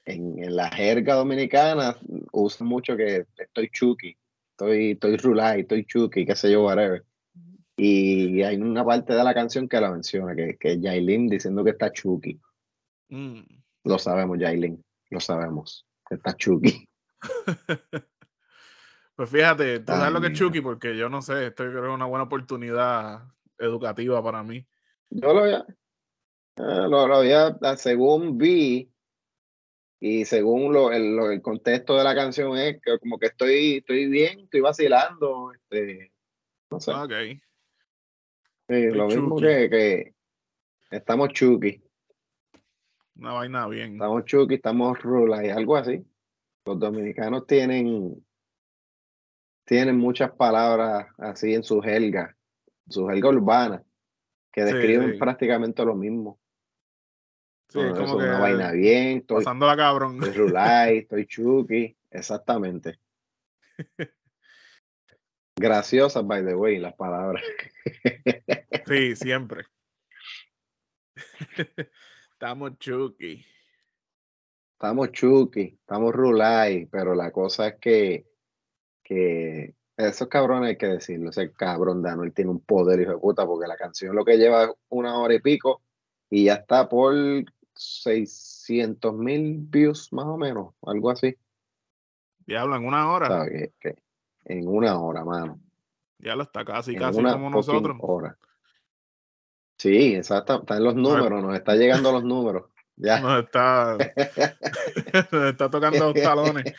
en, 0.04 0.56
la 0.56 0.70
jerga 0.70 1.14
dominicana 1.14 1.98
usan 2.32 2.66
mucho 2.66 2.96
que 2.96 3.26
estoy 3.36 3.68
Chucky, 3.70 4.16
estoy, 4.62 4.92
estoy 4.92 5.16
Rulay, 5.16 5.60
estoy 5.62 5.84
Chucky, 5.84 6.24
qué 6.24 6.36
sé 6.36 6.50
yo, 6.52 6.64
whatever. 6.64 7.04
Y 7.76 8.42
hay 8.42 8.56
una 8.56 8.84
parte 8.84 9.14
de 9.14 9.24
la 9.24 9.34
canción 9.34 9.68
que 9.68 9.80
la 9.80 9.90
menciona, 9.90 10.34
que, 10.34 10.56
que 10.58 10.72
es 10.72 10.80
Yailin 10.80 11.28
diciendo 11.28 11.64
que 11.64 11.70
está 11.70 11.90
Chucky. 11.90 12.40
Mm. 13.08 13.40
Lo 13.84 13.98
sabemos, 13.98 14.38
Yailin, 14.38 14.84
lo 15.10 15.20
sabemos, 15.20 15.86
que 16.08 16.14
está 16.16 16.36
Chucky. 16.36 16.88
pues 19.16 19.30
fíjate, 19.30 19.80
tú 19.80 19.92
sabes 19.92 20.12
lo 20.12 20.20
que 20.20 20.28
es 20.28 20.32
Chucky, 20.34 20.60
porque 20.60 20.96
yo 20.96 21.08
no 21.08 21.22
sé, 21.22 21.48
esto 21.48 21.64
creo 21.64 21.82
que 21.82 21.88
es 21.88 21.94
una 21.94 22.06
buena 22.06 22.24
oportunidad 22.24 23.22
educativa 23.58 24.22
para 24.22 24.42
mí. 24.42 24.66
Yo 25.10 25.32
lo 25.32 25.40
había, 25.40 25.66
eh, 26.56 26.88
lo 26.88 27.14
había, 27.14 27.58
según 27.76 28.38
vi, 28.38 28.91
y 30.04 30.24
según 30.24 30.72
lo, 30.72 30.90
el, 30.90 31.40
contexto 31.42 31.96
de 31.96 32.02
la 32.02 32.12
canción 32.12 32.58
es 32.58 32.80
que 32.82 32.98
como 32.98 33.20
que 33.20 33.26
estoy, 33.26 33.76
estoy 33.76 34.06
bien, 34.08 34.40
estoy 34.40 34.60
vacilando, 34.60 35.52
este, 35.52 36.10
no 36.72 36.80
sé. 36.80 36.90
Ok. 36.90 37.12
Sí, 38.68 38.86
lo 38.90 39.06
mismo 39.06 39.36
que, 39.36 39.70
que, 39.70 40.14
estamos 40.90 41.28
chuki. 41.28 41.80
Una 43.14 43.34
vaina 43.34 43.68
bien. 43.68 43.92
Estamos 43.92 44.24
chuki, 44.24 44.54
estamos 44.54 45.00
rula 45.00 45.46
y 45.46 45.50
algo 45.50 45.76
así. 45.76 46.04
Los 46.66 46.80
dominicanos 46.80 47.46
tienen, 47.46 48.26
tienen 49.64 49.98
muchas 49.98 50.32
palabras 50.32 51.06
así 51.16 51.54
en 51.54 51.62
su 51.62 51.80
jerga, 51.80 52.36
su 52.88 53.06
jerga 53.06 53.28
urbana, 53.28 53.84
que 54.50 54.64
describen 54.64 55.16
prácticamente 55.16 55.84
lo 55.84 55.94
mismo. 55.94 56.40
Sí, 57.72 57.78
como 57.78 58.18
que 58.18 58.24
una 58.24 58.38
vaina 58.38 58.70
bien, 58.72 59.18
estoy, 59.20 59.42
la 59.44 59.76
cabrón. 59.76 60.22
Estoy 60.22 60.32
Rulay, 60.32 60.98
estoy 60.98 61.24
Chucky, 61.24 61.96
exactamente. 62.10 62.98
Graciosas, 65.56 66.26
by 66.26 66.44
the 66.44 66.54
way, 66.54 66.78
las 66.78 66.94
palabras. 66.94 67.42
Sí, 68.86 69.16
siempre. 69.16 69.64
Estamos 72.32 72.78
Chucky. 72.78 73.42
Estamos 74.72 75.12
Chucky, 75.12 75.78
estamos 75.80 76.12
Rulay, 76.12 76.86
pero 76.86 77.14
la 77.14 77.30
cosa 77.30 77.68
es 77.68 77.76
que, 77.76 78.26
que 79.02 79.74
esos 79.96 80.28
cabrones 80.28 80.70
hay 80.70 80.76
que 80.76 80.88
decirlo, 80.88 81.30
ese 81.30 81.52
cabrón 81.52 82.02
Daniel 82.02 82.34
tiene 82.34 82.50
un 82.50 82.60
poder, 82.60 83.00
hijo 83.00 83.12
de 83.12 83.18
puta, 83.18 83.46
porque 83.46 83.68
la 83.68 83.76
canción 83.76 84.14
lo 84.14 84.24
que 84.24 84.36
lleva 84.36 84.64
es 84.64 84.70
una 84.90 85.18
hora 85.18 85.34
y 85.34 85.40
pico 85.40 85.82
y 86.28 86.44
ya 86.44 86.54
está 86.54 86.88
por 86.88 87.14
600 87.74 89.14
mil 89.14 89.58
views 89.58 90.12
más 90.12 90.26
o 90.26 90.36
menos, 90.36 90.74
algo 90.82 91.10
así. 91.10 91.36
Diablo, 92.46 92.76
en 92.76 92.86
una 92.86 93.10
hora. 93.10 93.46
en 94.44 94.68
una 94.68 94.98
hora, 94.98 95.24
mano. 95.24 95.60
Ya 96.18 96.36
lo 96.36 96.44
está 96.44 96.64
casi, 96.64 96.94
casi 96.94 97.22
como 97.22 97.50
nosotros. 97.50 97.96
Hora. 98.00 98.38
Sí, 99.78 100.14
exacto, 100.14 100.60
está 100.60 100.76
en 100.76 100.84
los 100.84 100.94
números, 100.94 101.42
nos 101.42 101.56
está 101.56 101.74
llegando 101.74 102.12
los 102.12 102.22
números. 102.22 102.70
Ya. 102.96 103.20
Nos 103.20 103.44
está, 103.44 103.96
nos 105.32 105.50
está 105.50 105.70
tocando 105.70 106.12
los 106.12 106.22
talones. 106.22 106.72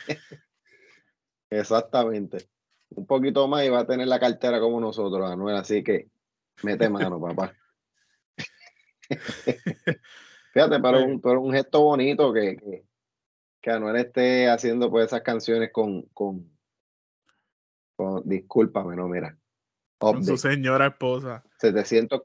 Exactamente. 1.50 2.48
Un 2.90 3.06
poquito 3.06 3.46
más 3.48 3.64
y 3.64 3.68
va 3.68 3.80
a 3.80 3.86
tener 3.86 4.06
la 4.06 4.20
cartera 4.20 4.60
como 4.60 4.80
nosotros, 4.80 5.30
Anuel, 5.30 5.56
así 5.56 5.82
que 5.82 6.08
mete 6.62 6.88
mano, 6.88 7.20
papá. 7.20 7.54
Fíjate, 10.54 10.78
pero 10.78 11.04
un, 11.04 11.20
pero 11.20 11.40
un 11.40 11.52
gesto 11.52 11.82
bonito 11.82 12.32
que, 12.32 12.56
que, 12.56 12.86
que, 13.60 13.70
Anuel 13.72 13.96
esté 13.96 14.48
haciendo 14.48 14.88
pues 14.88 15.06
esas 15.06 15.22
canciones 15.22 15.72
con, 15.72 16.02
con, 16.14 16.48
con 17.96 18.22
discúlpame, 18.24 18.94
no, 18.94 19.08
mira. 19.08 19.36
Con 19.98 20.24
su 20.24 20.36
señora 20.36 20.86
esposa. 20.86 21.42
700, 21.58 22.22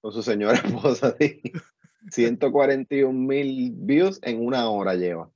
con 0.00 0.12
su 0.12 0.22
señora 0.22 0.54
esposa, 0.64 1.14
sí. 1.20 1.42
141 2.10 3.12
mil 3.12 3.72
views 3.74 4.18
en 4.22 4.42
una 4.42 4.70
hora 4.70 4.94
lleva. 4.94 5.30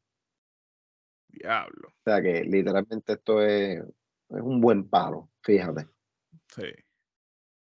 Diablo. 1.28 1.88
O 1.88 2.02
sea 2.02 2.22
que 2.22 2.44
literalmente 2.44 3.12
esto 3.12 3.42
es, 3.42 3.78
es 3.78 4.40
un 4.40 4.62
buen 4.62 4.88
palo, 4.88 5.28
fíjate. 5.42 5.86
Sí. 6.48 6.72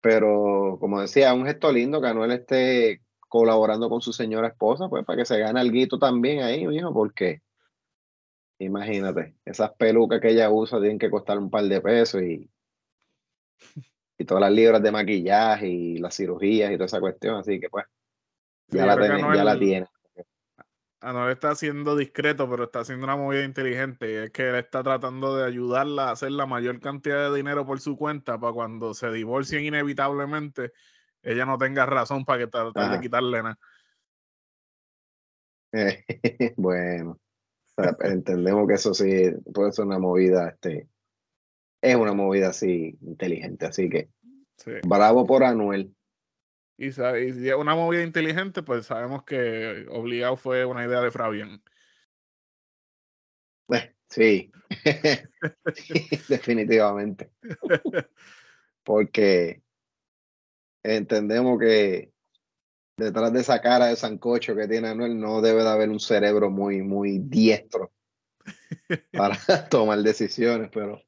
Pero 0.00 0.76
como 0.78 1.00
decía, 1.00 1.34
un 1.34 1.44
gesto 1.44 1.72
lindo 1.72 2.00
que 2.00 2.06
Anuel 2.06 2.30
esté 2.30 3.02
colaborando 3.28 3.88
con 3.88 4.00
su 4.00 4.12
señora 4.12 4.48
esposa, 4.48 4.88
pues 4.88 5.04
para 5.04 5.18
que 5.18 5.24
se 5.24 5.38
gane 5.38 5.60
algo 5.60 5.98
también 5.98 6.42
ahí, 6.42 6.66
mijo, 6.66 6.92
porque 6.92 7.42
imagínate, 8.58 9.36
esas 9.44 9.72
pelucas 9.72 10.20
que 10.20 10.30
ella 10.30 10.50
usa 10.50 10.80
tienen 10.80 10.98
que 10.98 11.10
costar 11.10 11.38
un 11.38 11.50
par 11.50 11.64
de 11.64 11.80
pesos 11.80 12.22
y, 12.22 12.50
y 14.18 14.24
todas 14.24 14.40
las 14.40 14.52
libras 14.52 14.82
de 14.82 14.90
maquillaje 14.90 15.68
y 15.68 15.98
las 15.98 16.16
cirugías 16.16 16.70
y 16.70 16.74
toda 16.74 16.86
esa 16.86 17.00
cuestión, 17.00 17.36
así 17.36 17.60
que 17.60 17.68
pues 17.68 17.84
ya, 18.68 18.86
la, 18.86 18.96
tiene, 18.96 19.36
ya 19.36 19.44
la 19.44 19.58
tiene. 19.58 19.86
Anuel 21.00 21.32
está 21.32 21.54
siendo 21.54 21.96
discreto, 21.96 22.50
pero 22.50 22.64
está 22.64 22.80
haciendo 22.80 23.04
una 23.04 23.16
movida 23.16 23.44
inteligente. 23.44 24.24
Es 24.24 24.30
que 24.30 24.48
él 24.48 24.56
está 24.56 24.82
tratando 24.82 25.36
de 25.36 25.46
ayudarla 25.46 26.08
a 26.08 26.10
hacer 26.12 26.32
la 26.32 26.44
mayor 26.44 26.80
cantidad 26.80 27.30
de 27.30 27.36
dinero 27.36 27.64
por 27.64 27.80
su 27.80 27.96
cuenta 27.96 28.38
para 28.38 28.52
cuando 28.52 28.94
se 28.94 29.10
divorcien 29.12 29.64
inevitablemente, 29.64 30.72
ella 31.22 31.44
no 31.44 31.58
tenga 31.58 31.86
razón 31.86 32.24
para 32.24 32.44
que 32.44 32.50
tratar 32.50 32.92
de 32.92 33.00
quitarle 33.00 33.42
nada. 33.42 33.58
bueno, 36.56 37.20
entendemos 38.00 38.66
que 38.66 38.74
eso 38.74 38.94
sí 38.94 39.30
puede 39.52 39.72
ser 39.72 39.84
una 39.84 39.98
movida, 39.98 40.48
este, 40.48 40.88
es 41.82 41.96
una 41.96 42.12
movida 42.12 42.48
así 42.48 42.96
inteligente, 43.02 43.66
así 43.66 43.88
que 43.88 44.08
bravo 44.86 45.26
por 45.26 45.44
Anuel. 45.44 45.94
Y, 46.76 46.92
si 46.92 47.02
es 47.02 47.54
una 47.54 47.74
movida 47.74 48.02
inteligente, 48.02 48.62
pues 48.62 48.86
sabemos 48.86 49.24
que 49.24 49.86
obligado 49.90 50.36
fue 50.36 50.64
una 50.64 50.86
idea 50.86 51.00
de 51.00 51.10
Fabián. 51.10 51.60
sí, 54.08 54.50
definitivamente. 56.28 57.32
Porque 58.84 59.62
entendemos 60.82 61.58
que 61.58 62.12
detrás 62.96 63.32
de 63.32 63.40
esa 63.40 63.60
cara 63.60 63.86
de 63.86 63.96
sancocho 63.96 64.56
que 64.56 64.66
tiene 64.68 64.88
Anuel 64.88 65.18
no 65.18 65.40
debe 65.40 65.62
de 65.62 65.68
haber 65.68 65.88
un 65.88 66.00
cerebro 66.00 66.50
muy, 66.50 66.82
muy 66.82 67.18
diestro 67.18 67.92
para 69.12 69.36
tomar 69.70 69.98
decisiones, 70.00 70.70
pero 70.72 71.00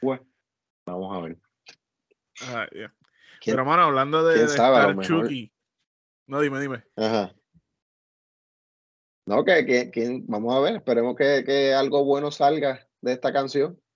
bueno, 0.00 0.26
vamos 0.86 1.16
a 1.16 1.20
ver. 1.20 1.38
Pero 3.44 3.58
hermano, 3.58 3.82
hablando 3.84 4.24
de, 4.24 4.46
de 4.46 5.02
Chucky. 5.02 5.52
No, 6.26 6.40
dime, 6.40 6.60
dime. 6.60 6.84
Ajá. 6.96 7.34
No, 9.26 9.44
que, 9.44 9.90
que, 9.90 10.22
vamos 10.26 10.54
a 10.54 10.60
ver, 10.60 10.76
esperemos 10.76 11.16
que, 11.16 11.44
que, 11.44 11.72
algo 11.72 12.04
bueno 12.04 12.30
salga 12.30 12.86
de 13.00 13.12
esta 13.12 13.32
canción. 13.32 13.80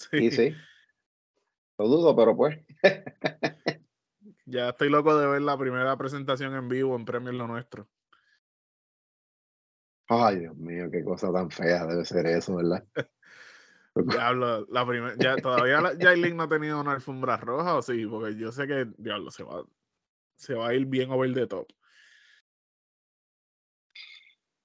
Sí. 0.00 0.26
Y 0.26 0.30
sí. 0.30 0.54
Lo 1.76 1.88
dudo, 1.88 2.14
pero 2.14 2.36
pues. 2.36 2.56
Ya 4.50 4.70
estoy 4.70 4.88
loco 4.88 5.14
de 5.14 5.26
ver 5.26 5.42
la 5.42 5.58
primera 5.58 5.94
presentación 5.98 6.54
en 6.54 6.70
vivo 6.70 6.96
en 6.96 7.04
Premio 7.04 7.32
Lo 7.32 7.46
Nuestro. 7.46 7.86
Ay, 10.08 10.38
Dios 10.38 10.56
mío, 10.56 10.90
qué 10.90 11.04
cosa 11.04 11.30
tan 11.30 11.50
fea 11.50 11.84
debe 11.84 12.02
ser 12.06 12.26
eso, 12.26 12.56
¿verdad? 12.56 12.82
Diablo, 13.94 14.64
la 14.70 14.86
primera, 14.86 15.14
ya, 15.18 15.36
todavía 15.36 15.82
la, 15.82 15.94
Jailin 15.98 16.34
no 16.34 16.44
ha 16.44 16.48
tenido 16.48 16.80
una 16.80 16.92
alfombra 16.92 17.36
roja 17.36 17.76
o 17.76 17.82
sí, 17.82 18.06
porque 18.06 18.36
yo 18.36 18.50
sé 18.50 18.66
que, 18.66 18.86
diablo, 18.96 19.30
se 19.30 19.42
va, 19.42 19.66
se 20.36 20.54
va 20.54 20.68
a 20.68 20.74
ir 20.74 20.86
bien 20.86 21.10
over 21.10 21.34
the 21.34 21.46
top. 21.46 21.66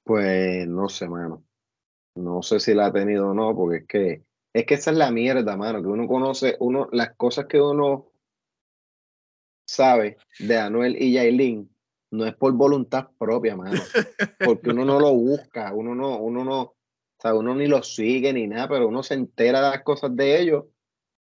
Pues 0.05 0.65
no 0.65 0.87
sé, 0.87 1.09
mano. 1.09 1.43
No 2.15 2.41
sé 2.41 2.61
si 2.61 2.73
la 2.73 2.85
ha 2.85 2.93
tenido 2.93 3.31
o 3.31 3.33
no, 3.33 3.53
porque 3.53 3.79
es 3.79 3.87
que, 3.87 4.25
es 4.53 4.65
que 4.65 4.75
esa 4.75 4.91
es 4.91 4.97
la 4.97 5.11
mierda, 5.11 5.57
mano, 5.57 5.81
que 5.81 5.87
uno 5.87 6.07
conoce, 6.07 6.55
uno, 6.61 6.87
las 6.93 7.15
cosas 7.15 7.47
que 7.47 7.59
uno 7.59 8.12
sabe 9.65 10.17
de 10.39 10.57
Anuel 10.57 10.95
y 11.01 11.13
Yailin 11.13 11.69
no 12.11 12.25
es 12.25 12.35
por 12.35 12.53
voluntad 12.53 13.09
propia, 13.17 13.55
mano. 13.55 13.81
Porque 14.43 14.69
uno 14.69 14.85
no 14.85 14.99
lo 14.99 15.13
busca, 15.13 15.73
uno 15.73 15.95
no, 15.95 16.17
uno 16.17 16.43
no, 16.43 16.61
o 16.61 16.75
sea, 17.19 17.33
uno 17.33 17.55
ni 17.55 17.67
lo 17.67 17.81
sigue 17.81 18.31
ni 18.33 18.47
nada, 18.47 18.67
pero 18.67 18.87
uno 18.87 19.01
se 19.01 19.15
entera 19.15 19.61
de 19.61 19.69
las 19.71 19.83
cosas 19.83 20.15
de 20.15 20.39
ellos. 20.39 20.65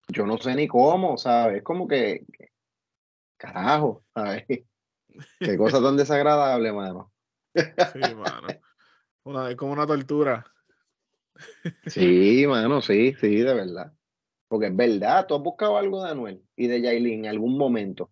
Yo 0.07 0.25
no 0.25 0.37
sé 0.37 0.55
ni 0.55 0.67
cómo, 0.67 1.17
¿sabes? 1.17 1.57
Es 1.57 1.63
como 1.63 1.87
que, 1.87 2.25
carajo, 3.37 4.03
¿sabes? 4.13 4.45
Qué 5.39 5.57
cosa 5.57 5.81
tan 5.81 5.97
desagradable, 5.97 6.71
mano. 6.71 7.11
Sí, 7.53 8.15
mano. 8.15 8.47
Una, 9.23 9.49
es 9.49 9.57
como 9.57 9.73
una 9.73 9.85
tortura. 9.85 10.45
Sí, 11.87 12.45
mano, 12.47 12.81
sí, 12.81 13.13
sí, 13.19 13.35
de 13.35 13.53
verdad. 13.53 13.93
Porque 14.47 14.67
es 14.67 14.75
verdad, 14.75 15.27
tú 15.27 15.35
has 15.35 15.41
buscado 15.41 15.77
algo 15.77 16.03
de 16.03 16.11
Anuel 16.11 16.43
y 16.55 16.67
de 16.67 16.81
Yailin 16.81 17.25
en 17.25 17.31
algún 17.31 17.57
momento. 17.57 18.11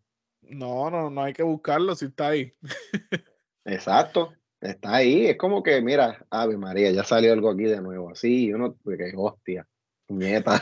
No, 0.50 0.90
no, 0.90 1.10
no 1.10 1.24
hay 1.24 1.34
que 1.34 1.44
buscarlo 1.44 1.96
si 1.96 2.06
está 2.06 2.30
ahí. 2.30 2.54
Exacto, 3.66 4.34
está 4.62 4.96
ahí. 4.96 5.28
Es 5.28 5.38
como 5.38 5.62
que, 5.62 5.82
mira, 5.82 6.26
Ave 6.30 6.58
María, 6.58 6.92
ya 6.92 7.04
salió 7.04 7.34
algo 7.34 7.52
aquí 7.52 7.64
de 7.64 7.82
nuevo. 7.82 8.12
Así, 8.12 8.54
uno, 8.54 8.78
que 8.84 9.14
hostia, 9.16 9.68
nieta. 10.08 10.60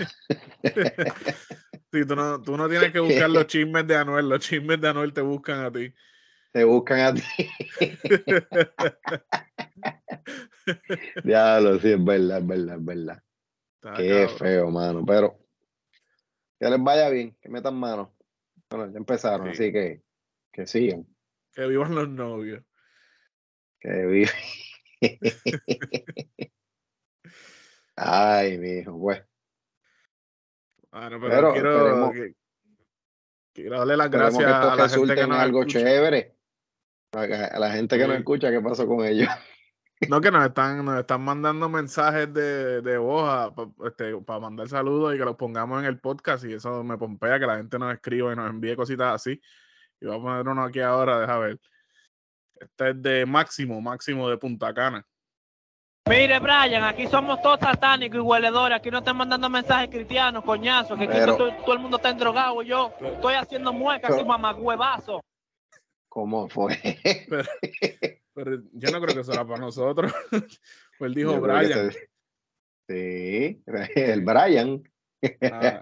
sí, 1.92 2.06
tú 2.08 2.16
no, 2.16 2.42
tú 2.42 2.58
no 2.58 2.68
tienes 2.68 2.92
que 2.92 3.00
buscar 3.00 3.30
los 3.30 3.46
chismes 3.48 3.86
de 3.86 3.96
Anuel, 3.96 4.28
los 4.28 4.40
chismes 4.40 4.82
de 4.82 4.90
Anuel 4.90 5.14
te 5.14 5.22
buscan 5.22 5.66
a 5.66 5.72
ti. 5.72 5.94
Te 6.52 6.64
buscan 6.64 7.00
a 7.00 7.14
ti. 7.14 7.22
Diablo, 11.24 11.80
sí, 11.80 11.92
es 11.92 12.04
verdad, 12.04 12.40
es 12.40 12.48
verdad, 12.48 12.76
es 12.78 12.86
verdad. 12.86 13.24
Qué 13.98 14.28
feo, 14.40 14.72
mano. 14.72 15.06
Pero 15.06 15.38
que 16.60 16.70
les 16.70 16.82
vaya 16.82 17.10
bien, 17.10 17.36
que 17.42 17.50
metan 17.50 17.76
mano. 17.76 18.15
Bueno, 18.76 18.92
ya 18.92 18.98
empezaron, 18.98 19.48
así 19.48 19.72
que 19.72 20.02
que 20.52 20.68
sigan. 20.68 21.08
Que 21.54 21.66
vivan 21.66 21.96
los 21.96 22.10
novios. 22.10 22.62
Que 23.80 24.06
vivan. 24.06 24.34
Ay, 27.96 28.58
mi 28.58 28.80
hijo, 28.80 29.00
pues. 29.00 29.24
Bueno, 30.92 31.20
pero, 31.22 31.54
quiero, 31.54 32.12
quiero 33.54 33.78
darle 33.78 33.98
las 33.98 34.10
gracias 34.10 34.44
a 34.44 34.76
la 34.76 34.90
gente 34.90 35.16
que 35.16 35.28
nos 35.28 35.38
algo 35.38 35.64
chévere. 35.66 36.36
A 37.14 37.60
la 37.60 37.72
gente 37.72 37.98
que 37.98 38.08
nos 38.08 38.18
escucha, 38.18 38.52
¿qué 38.52 38.60
pasó 38.60 38.86
con 38.86 39.06
ellos? 39.06 39.30
No, 40.10 40.20
que 40.20 40.30
nos 40.30 40.46
están, 40.46 40.84
nos 40.84 41.00
están 41.00 41.22
mandando 41.22 41.70
mensajes 41.70 42.32
de, 42.34 42.82
de 42.82 42.98
voz 42.98 43.54
este, 43.86 44.16
para 44.18 44.40
mandar 44.42 44.68
saludos 44.68 45.16
y 45.16 45.18
que 45.18 45.26
los 45.26 45.38
pongamos 45.38 45.80
en 45.80 45.86
el 45.86 46.00
podcast 46.00 46.44
y 46.44 46.54
eso 46.54 46.84
me 46.84 46.98
pompea 46.98 47.40
que 47.40 47.48
la 47.48 47.58
gente 47.58 47.80
nos 47.80 47.94
escriba 47.94 48.34
y 48.34 48.36
nos 48.36 48.50
envíe 48.50 48.76
cositas 48.76 49.16
así. 49.16 49.42
Y 50.02 50.06
voy 50.06 50.18
a 50.18 50.22
poner 50.22 50.48
uno 50.48 50.64
aquí 50.64 50.82
ahora, 50.82 51.20
deja 51.20 51.38
ver. 51.40 51.60
Este 52.56 52.90
es 52.90 53.02
de 53.02 53.26
Máximo, 53.26 53.80
Máximo 53.82 54.30
de 54.30 54.38
Punta 54.38 54.74
Cana. 54.74 55.06
Mire, 56.08 56.40
Brian, 56.40 56.84
aquí 56.84 57.08
somos 57.08 57.42
todos 57.42 57.60
satánicos 57.60 58.18
y 58.18 58.22
hueledores. 58.22 58.78
Aquí 58.78 58.92
no 58.92 59.00
están 59.00 59.18
mandando 59.18 59.50
mensajes 59.50 59.90
cristianos, 59.90 60.44
coñazos, 60.44 61.00
que 61.00 61.06
aquí 61.06 61.18
todo, 61.26 61.74
el 61.74 61.80
mundo 61.80 61.98
está 61.98 62.10
endrogado. 62.10 62.62
Yo 62.62 62.94
estoy 63.02 63.34
haciendo 63.34 63.74
muecas 63.74 64.20
y 64.20 64.24
mamagüevazo. 64.24 65.22
¿Cómo 66.08 66.48
fue? 66.48 66.78
Pero 68.36 68.62
yo 68.74 68.92
no 68.92 69.02
creo 69.02 69.16
que 69.16 69.24
será 69.24 69.48
para 69.48 69.62
nosotros. 69.62 70.14
pues 71.00 71.10
él 71.10 71.14
dijo 71.16 71.40
Brian. 71.40 71.92
Sí, 72.88 73.64
el 73.96 74.22
Brian. 74.22 74.84
Ah. 75.42 75.82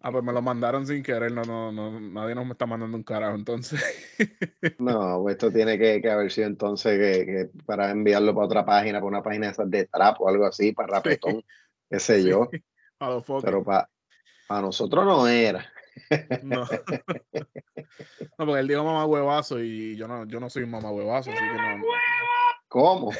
ah. 0.00 0.12
pues 0.12 0.24
me 0.24 0.32
lo 0.32 0.40
mandaron 0.40 0.86
sin 0.86 1.02
querer, 1.02 1.32
no, 1.32 1.42
no, 1.42 1.70
no, 1.70 2.00
nadie 2.00 2.34
nos 2.34 2.48
está 2.48 2.64
mandando 2.64 2.96
un 2.96 3.02
carajo 3.02 3.34
entonces. 3.34 3.82
no, 4.78 5.20
pues 5.22 5.34
esto 5.34 5.52
tiene 5.52 5.76
que, 5.78 6.00
que 6.00 6.10
haber 6.10 6.30
sido 6.30 6.46
entonces 6.46 6.96
que, 6.98 7.50
para 7.66 7.90
enviarlo 7.90 8.32
para 8.32 8.46
otra 8.46 8.64
página, 8.64 9.00
para 9.00 9.06
una 9.06 9.22
página 9.22 9.52
de 9.52 9.84
trap 9.86 10.20
o 10.20 10.28
algo 10.28 10.46
así, 10.46 10.72
para 10.72 10.94
rapetón, 10.94 11.42
qué 11.90 11.98
sé 11.98 12.22
yo. 12.22 12.48
Pero 13.42 13.64
para, 13.64 13.90
para 14.46 14.62
nosotros 14.62 15.04
no 15.04 15.26
era. 15.26 15.70
No. 16.42 16.66
No, 18.38 18.46
porque 18.46 18.60
él 18.60 18.68
dijo 18.68 18.84
mamá 18.84 19.04
huevazo 19.06 19.60
y 19.60 19.96
yo 19.96 20.06
no, 20.08 20.26
yo 20.26 20.40
no 20.40 20.50
soy 20.50 20.64
un 20.64 20.70
mamá 20.70 20.90
huevazo, 20.90 21.30
así 21.30 21.38
que 21.38 21.44
no. 21.44 21.84
¿Cómo? 22.68 23.12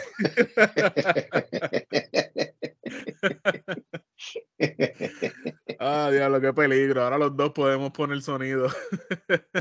ah, 5.78 6.10
diablo, 6.10 6.40
qué 6.40 6.52
peligro. 6.52 7.02
Ahora 7.02 7.18
los 7.18 7.36
dos 7.36 7.52
podemos 7.52 7.92
poner 7.92 8.20
sonido. 8.22 8.68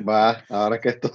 Va, 0.08 0.44
ahora 0.50 0.82
que 0.82 0.90
esto. 0.90 1.12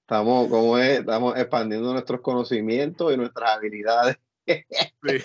estamos, 0.00 0.48
como 0.48 0.78
es, 0.78 1.00
estamos 1.00 1.36
expandiendo 1.36 1.92
nuestros 1.92 2.20
conocimientos 2.20 3.12
y 3.12 3.16
nuestras 3.16 3.56
habilidades. 3.56 4.18
sí. 4.46 5.18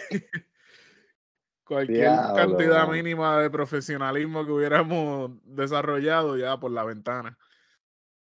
Cualquier 1.73 2.11
cantidad 2.35 2.87
mínima 2.87 3.39
de 3.41 3.49
profesionalismo 3.49 4.45
que 4.45 4.51
hubiéramos 4.51 5.31
desarrollado 5.43 6.37
ya 6.37 6.59
por 6.59 6.71
la 6.71 6.83
ventana. 6.83 7.35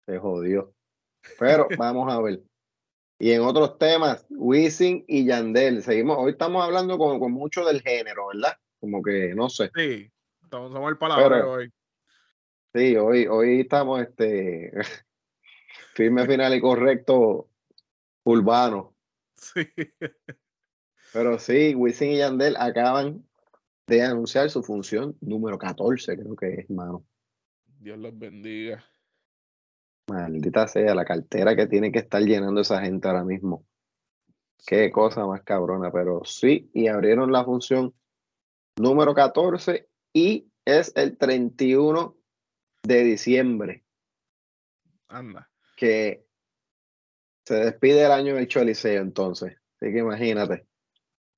Se 0.05 0.17
jodió. 0.17 0.73
Pero 1.37 1.67
vamos 1.77 2.11
a 2.11 2.21
ver. 2.21 2.41
Y 3.19 3.31
en 3.33 3.41
otros 3.41 3.77
temas, 3.77 4.25
Wisin 4.29 5.03
y 5.07 5.25
Yandel. 5.25 5.83
Seguimos, 5.83 6.17
hoy 6.17 6.31
estamos 6.31 6.63
hablando 6.63 6.97
con, 6.97 7.19
con 7.19 7.33
mucho 7.33 7.65
del 7.65 7.81
género, 7.81 8.27
¿verdad? 8.27 8.57
Como 8.79 9.03
que 9.03 9.35
no 9.35 9.49
sé. 9.49 9.69
Sí, 9.75 10.09
somos 10.49 10.89
el 10.89 10.97
palabra 10.97 11.45
hoy. 11.45 11.71
Sí, 12.73 12.95
hoy, 12.95 13.27
hoy 13.27 13.61
estamos 13.61 14.01
este 14.01 14.71
firme, 15.93 16.25
final 16.25 16.55
y 16.55 16.61
correcto 16.61 17.49
urbano. 18.23 18.95
Sí. 19.41 19.67
Pero 21.13 21.39
sí, 21.39 21.73
Wisin 21.73 22.11
y 22.11 22.17
Yandel 22.17 22.55
acaban 22.57 23.25
de 23.91 24.03
anunciar 24.03 24.49
su 24.49 24.63
función 24.63 25.17
número 25.19 25.57
14, 25.57 26.17
creo 26.17 26.35
que 26.37 26.61
es, 26.61 26.69
mano. 26.69 27.05
Dios 27.77 27.99
los 27.99 28.17
bendiga. 28.17 28.81
Maldita 30.07 30.65
sea 30.69 30.95
la 30.95 31.03
cartera 31.03 31.57
que 31.57 31.67
tiene 31.67 31.91
que 31.91 31.99
estar 31.99 32.21
llenando 32.21 32.61
esa 32.61 32.81
gente 32.81 33.09
ahora 33.09 33.25
mismo. 33.25 33.65
Qué 34.65 34.91
cosa 34.91 35.25
más 35.25 35.43
cabrona, 35.43 35.91
pero 35.91 36.21
sí, 36.23 36.71
y 36.73 36.87
abrieron 36.87 37.33
la 37.33 37.43
función 37.43 37.93
número 38.77 39.13
14 39.13 39.89
y 40.13 40.49
es 40.63 40.93
el 40.95 41.17
31 41.17 42.15
de 42.83 43.03
diciembre. 43.03 43.83
Anda. 45.09 45.49
Que 45.75 46.25
se 47.45 47.55
despide 47.55 48.05
el 48.05 48.11
año 48.13 48.35
del 48.35 48.47
Choliseo 48.47 49.01
entonces. 49.01 49.57
Así 49.81 49.91
que 49.91 49.99
imagínate. 49.99 50.70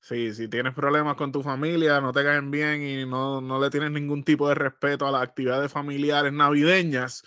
Sí, 0.04 0.34
si 0.34 0.48
tienes 0.48 0.74
problemas 0.74 1.16
con 1.16 1.32
tu 1.32 1.42
familia, 1.42 1.98
no 1.98 2.12
te 2.12 2.22
caen 2.22 2.50
bien 2.50 2.82
y 2.82 3.06
no, 3.06 3.40
no 3.40 3.58
le 3.58 3.70
tienes 3.70 3.90
ningún 3.90 4.22
tipo 4.22 4.46
de 4.50 4.54
respeto 4.54 5.06
a 5.06 5.10
las 5.10 5.22
actividades 5.22 5.72
familiares 5.72 6.30
navideñas, 6.30 7.24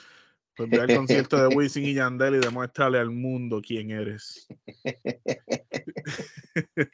pues 0.56 0.70
ve 0.70 0.82
al 0.82 0.96
concierto 0.96 1.38
de 1.38 1.48
Wisin 1.58 1.86
y 1.86 1.96
Yandel 1.96 2.36
y 2.36 2.40
demuéstrale 2.40 3.00
al 3.00 3.10
mundo 3.10 3.64
quién 3.66 3.90
eres. 3.90 4.48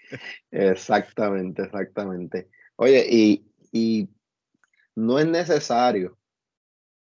Exactamente, 0.52 1.64
exactamente. 1.64 2.48
Oye, 2.78 3.06
y, 3.10 3.46
y 3.74 4.08
no 4.96 5.20
es 5.20 5.28
necesario, 5.28 6.18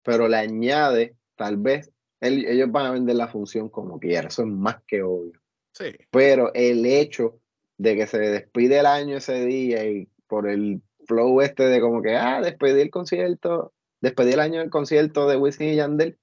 pero 0.03 0.27
le 0.27 0.39
añade, 0.39 1.15
tal 1.37 1.57
vez, 1.57 1.93
ellos 2.21 2.73
van 2.73 2.87
a 2.87 2.91
vender 2.91 3.15
la 3.15 3.29
función 3.29 3.69
como 3.69 4.01
quieran, 4.01 4.27
eso 4.27 4.43
es 4.43 4.49
más 4.49 4.83
que 4.89 5.05
obvio. 5.05 5.41
Sí. 5.71 5.95
Pero 6.11 6.53
el 6.53 6.85
hecho 6.85 7.42
de 7.79 7.97
que 7.97 8.07
se 8.07 8.19
despide 8.19 8.79
el 8.79 8.87
año 8.87 9.17
ese 9.17 9.45
día 9.45 9.85
y 9.89 10.09
por 10.27 10.49
el 10.49 10.83
flow 11.07 11.41
este 11.41 11.65
de 11.65 11.81
como 11.81 12.03
que, 12.03 12.17
ah, 12.17 12.41
despedí 12.41 12.81
el 12.81 12.91
concierto, 12.91 13.73
despedí 14.01 14.33
el 14.33 14.41
año 14.41 14.61
del 14.61 14.71
concierto 14.71 15.29
de 15.29 15.37
Wisin 15.37 15.69
y 15.69 15.77
Yandel, 15.77 16.19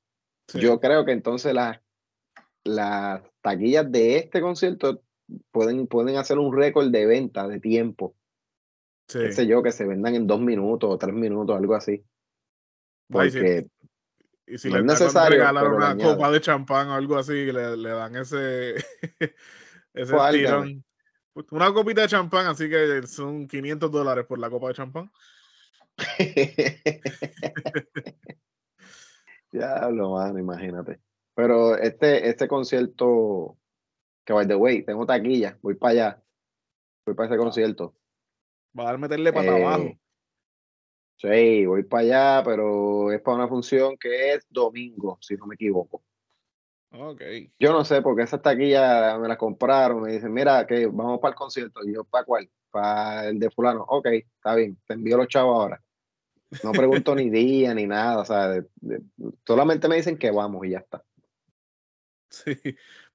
yo 0.53 0.79
creo 0.79 1.05
que 1.05 1.11
entonces 1.11 1.53
las, 1.53 1.79
las 2.63 3.21
taquillas 3.41 3.91
de 3.91 4.17
este 4.17 4.41
concierto 4.41 5.03
pueden, 5.51 5.85
pueden 5.87 6.17
hacer 6.17 6.39
un 6.39 6.55
récord 6.55 6.89
de 6.89 7.05
venta 7.05 7.47
de 7.47 7.59
tiempo. 7.59 8.15
Sí. 9.07 9.31
sé 9.31 9.47
yo, 9.47 9.63
que 9.63 9.71
se 9.71 9.85
vendan 9.85 10.15
en 10.15 10.27
dos 10.27 10.39
minutos 10.39 10.89
o 10.89 10.97
tres 10.97 11.15
minutos, 11.15 11.55
algo 11.55 11.75
así. 11.75 12.03
Porque 13.09 13.67
y 14.45 14.57
si, 14.57 14.69
le 14.69 14.81
regalar 14.81 15.67
una 15.67 15.95
copa 15.95 16.31
de 16.31 16.41
champán 16.41 16.89
o 16.89 16.93
algo 16.95 17.17
así, 17.17 17.51
le, 17.51 17.77
le 17.77 17.89
dan 17.89 18.15
ese, 18.15 18.75
ese 19.93 20.15
tirón 20.31 20.83
Una 21.51 21.73
copita 21.73 22.01
de 22.01 22.07
champán, 22.07 22.47
así 22.47 22.69
que 22.69 23.05
son 23.07 23.47
500 23.47 23.91
dólares 23.91 24.25
por 24.25 24.39
la 24.39 24.49
copa 24.49 24.69
de 24.69 24.73
champán. 24.73 25.11
Diablo, 29.51 30.11
mano, 30.11 30.39
imagínate. 30.39 30.99
Pero 31.33 31.75
este, 31.77 32.29
este 32.29 32.47
concierto, 32.47 33.57
que 34.25 34.33
by 34.33 34.47
the 34.47 34.55
way, 34.55 34.83
tengo 34.83 35.05
taquilla, 35.05 35.57
voy 35.61 35.75
para 35.75 35.91
allá. 35.91 36.23
Voy 37.05 37.15
para 37.15 37.29
ese 37.29 37.37
concierto. 37.37 37.95
Va 38.77 38.91
a 38.91 38.97
meterle 38.97 39.33
para 39.33 39.55
abajo. 39.55 39.83
Eh, 39.83 39.99
sí, 41.17 41.65
voy 41.65 41.83
para 41.83 42.03
allá, 42.03 42.43
pero 42.45 43.11
es 43.11 43.21
para 43.21 43.37
una 43.37 43.47
función 43.47 43.97
que 43.97 44.33
es 44.33 44.45
domingo, 44.49 45.17
si 45.21 45.35
no 45.35 45.47
me 45.47 45.55
equivoco. 45.55 46.03
Ok. 46.91 47.21
Yo 47.59 47.71
no 47.71 47.85
sé, 47.85 48.01
porque 48.01 48.23
esas 48.23 48.41
taquillas 48.41 49.19
me 49.19 49.27
las 49.27 49.37
compraron, 49.37 50.01
me 50.01 50.11
dicen, 50.11 50.33
mira, 50.33 50.65
que 50.65 50.87
vamos 50.87 51.19
para 51.19 51.31
el 51.33 51.37
concierto. 51.37 51.81
Y 51.85 51.93
yo, 51.93 52.03
¿para 52.03 52.25
cuál? 52.25 52.49
Para 52.71 53.27
el 53.27 53.39
de 53.39 53.49
fulano. 53.51 53.85
Ok, 53.87 54.07
está 54.07 54.55
bien, 54.55 54.77
te 54.87 54.95
envío 54.95 55.17
los 55.17 55.27
chavos 55.27 55.55
ahora. 55.61 55.81
No 56.63 56.71
pregunto 56.71 57.13
ni 57.13 57.29
día 57.29 57.73
ni 57.75 57.85
nada, 57.85 58.19
o 58.19 58.25
sea, 58.25 58.47
de- 58.47 58.65
de- 58.81 59.01
solamente 59.45 59.87
me 59.87 59.97
dicen 59.97 60.17
que 60.17 60.31
vamos 60.31 60.65
y 60.65 60.71
ya 60.71 60.79
está. 60.79 61.03
Sí. 62.31 62.55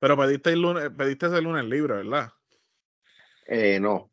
Pero 0.01 0.17
pediste 0.17 0.51
el 0.51 0.61
lunes, 0.61 0.91
pediste 0.91 1.27
ese 1.27 1.41
lunes 1.41 1.65
libre, 1.67 1.95
¿verdad? 1.95 2.33
Eh, 3.47 3.79
no, 3.79 4.11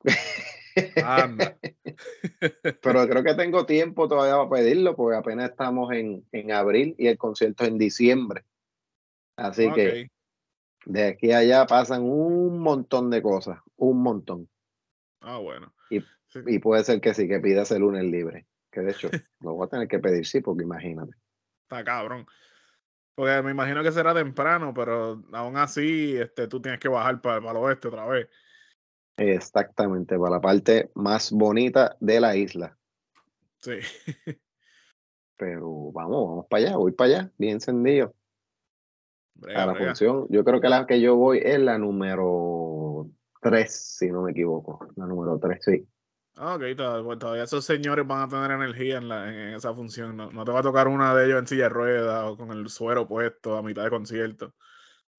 Anda. 1.04 1.58
pero 2.84 3.08
creo 3.08 3.24
que 3.24 3.34
tengo 3.34 3.66
tiempo 3.66 4.08
todavía 4.08 4.36
para 4.48 4.62
pedirlo, 4.62 4.96
porque 4.96 5.18
apenas 5.18 5.50
estamos 5.50 5.92
en, 5.92 6.24
en 6.32 6.52
abril 6.52 6.94
y 7.00 7.08
el 7.08 7.18
concierto 7.18 7.64
es 7.64 7.72
en 7.72 7.80
diciembre. 7.80 8.44
Así 9.42 9.72
que 9.74 10.10
de 10.86 11.08
aquí 11.08 11.32
a 11.32 11.40
allá 11.40 11.66
pasan 11.66 12.04
un 12.04 12.60
montón 12.60 13.10
de 13.10 13.22
cosas, 13.22 13.60
un 13.76 14.02
montón. 14.02 14.50
Ah, 15.22 15.38
bueno. 15.38 15.74
Y- 15.90 16.02
Sí. 16.28 16.40
Y 16.48 16.60
puede 16.60 16.82
ser 16.86 17.02
que 17.02 17.14
sí, 17.14 17.28
que 17.28 17.42
pidas 17.42 17.72
el 17.72 17.82
lunes 17.82 18.06
libre. 18.06 18.48
Que 18.72 18.80
de 18.80 18.92
hecho, 18.92 19.10
lo 19.42 19.54
voy 19.54 19.66
a 19.66 19.70
tener 19.70 19.90
que 19.90 20.00
pedir, 20.00 20.26
sí, 20.26 20.40
porque 20.40 20.64
imagínate. 20.64 21.12
Está 21.64 21.84
cabrón. 21.84 22.26
Porque 23.16 23.42
me 23.42 23.52
imagino 23.52 23.84
que 23.84 23.92
será 23.92 24.14
temprano, 24.14 24.74
pero 24.74 25.22
aún 25.34 25.58
así 25.58 26.16
este, 26.16 26.48
tú 26.48 26.62
tienes 26.62 26.80
que 26.80 26.88
bajar 26.88 27.22
para, 27.22 27.38
el 27.38 27.58
oeste 27.58 27.90
otra 27.90 28.06
vez. 28.06 28.30
Exactamente, 29.18 30.18
para 30.18 30.32
la 30.32 30.42
parte 30.42 30.90
más 30.96 31.34
bonita 31.34 31.98
de 32.00 32.22
la 32.22 32.34
isla. 32.38 32.78
Sí. 33.58 33.80
Pero 35.38 35.92
vamos, 35.92 36.30
vamos 36.30 36.46
para 36.48 36.64
allá, 36.68 36.78
voy 36.78 36.92
para 36.94 37.10
allá, 37.10 37.32
bien 37.38 37.54
encendido. 37.54 38.16
Brega, 39.42 39.64
A 39.64 39.66
la 39.66 39.74
brega. 39.74 39.88
función, 39.90 40.28
yo 40.30 40.44
creo 40.44 40.62
que 40.62 40.70
la 40.70 40.86
que 40.86 41.02
yo 41.02 41.16
voy 41.16 41.42
es 41.44 41.60
la 41.60 41.78
número 41.78 43.08
3, 43.42 43.98
si 43.98 44.10
no 44.12 44.22
me 44.22 44.32
equivoco. 44.32 44.88
La 44.96 45.06
número 45.08 45.40
3, 45.40 45.60
sí. 45.62 45.88
Ah, 46.38 46.56
ok, 46.56 46.62
pues 47.04 47.20
todavía 47.20 47.44
esos 47.44 47.66
señores 47.66 48.08
van 48.08 48.22
a 48.22 48.28
tener 48.28 48.52
energía 48.52 48.98
en, 48.98 49.10
la, 49.10 49.30
en 49.30 49.56
esa 49.56 49.74
función. 49.74 50.16
No, 50.16 50.32
no 50.32 50.46
te 50.46 50.52
va 50.52 50.60
a 50.60 50.64
tocar 50.64 50.88
una 50.88 51.14
de 51.14 51.26
ellos 51.26 51.40
en 51.40 51.48
silla 51.48 51.64
de 51.64 51.70
ruedas 51.70 52.24
o 52.26 52.38
con 52.38 52.52
el 52.52 52.70
suero 52.70 53.08
puesto 53.08 53.58
a 53.58 53.64
mitad 53.64 53.84
de 53.84 53.90
concierto. 53.90 54.54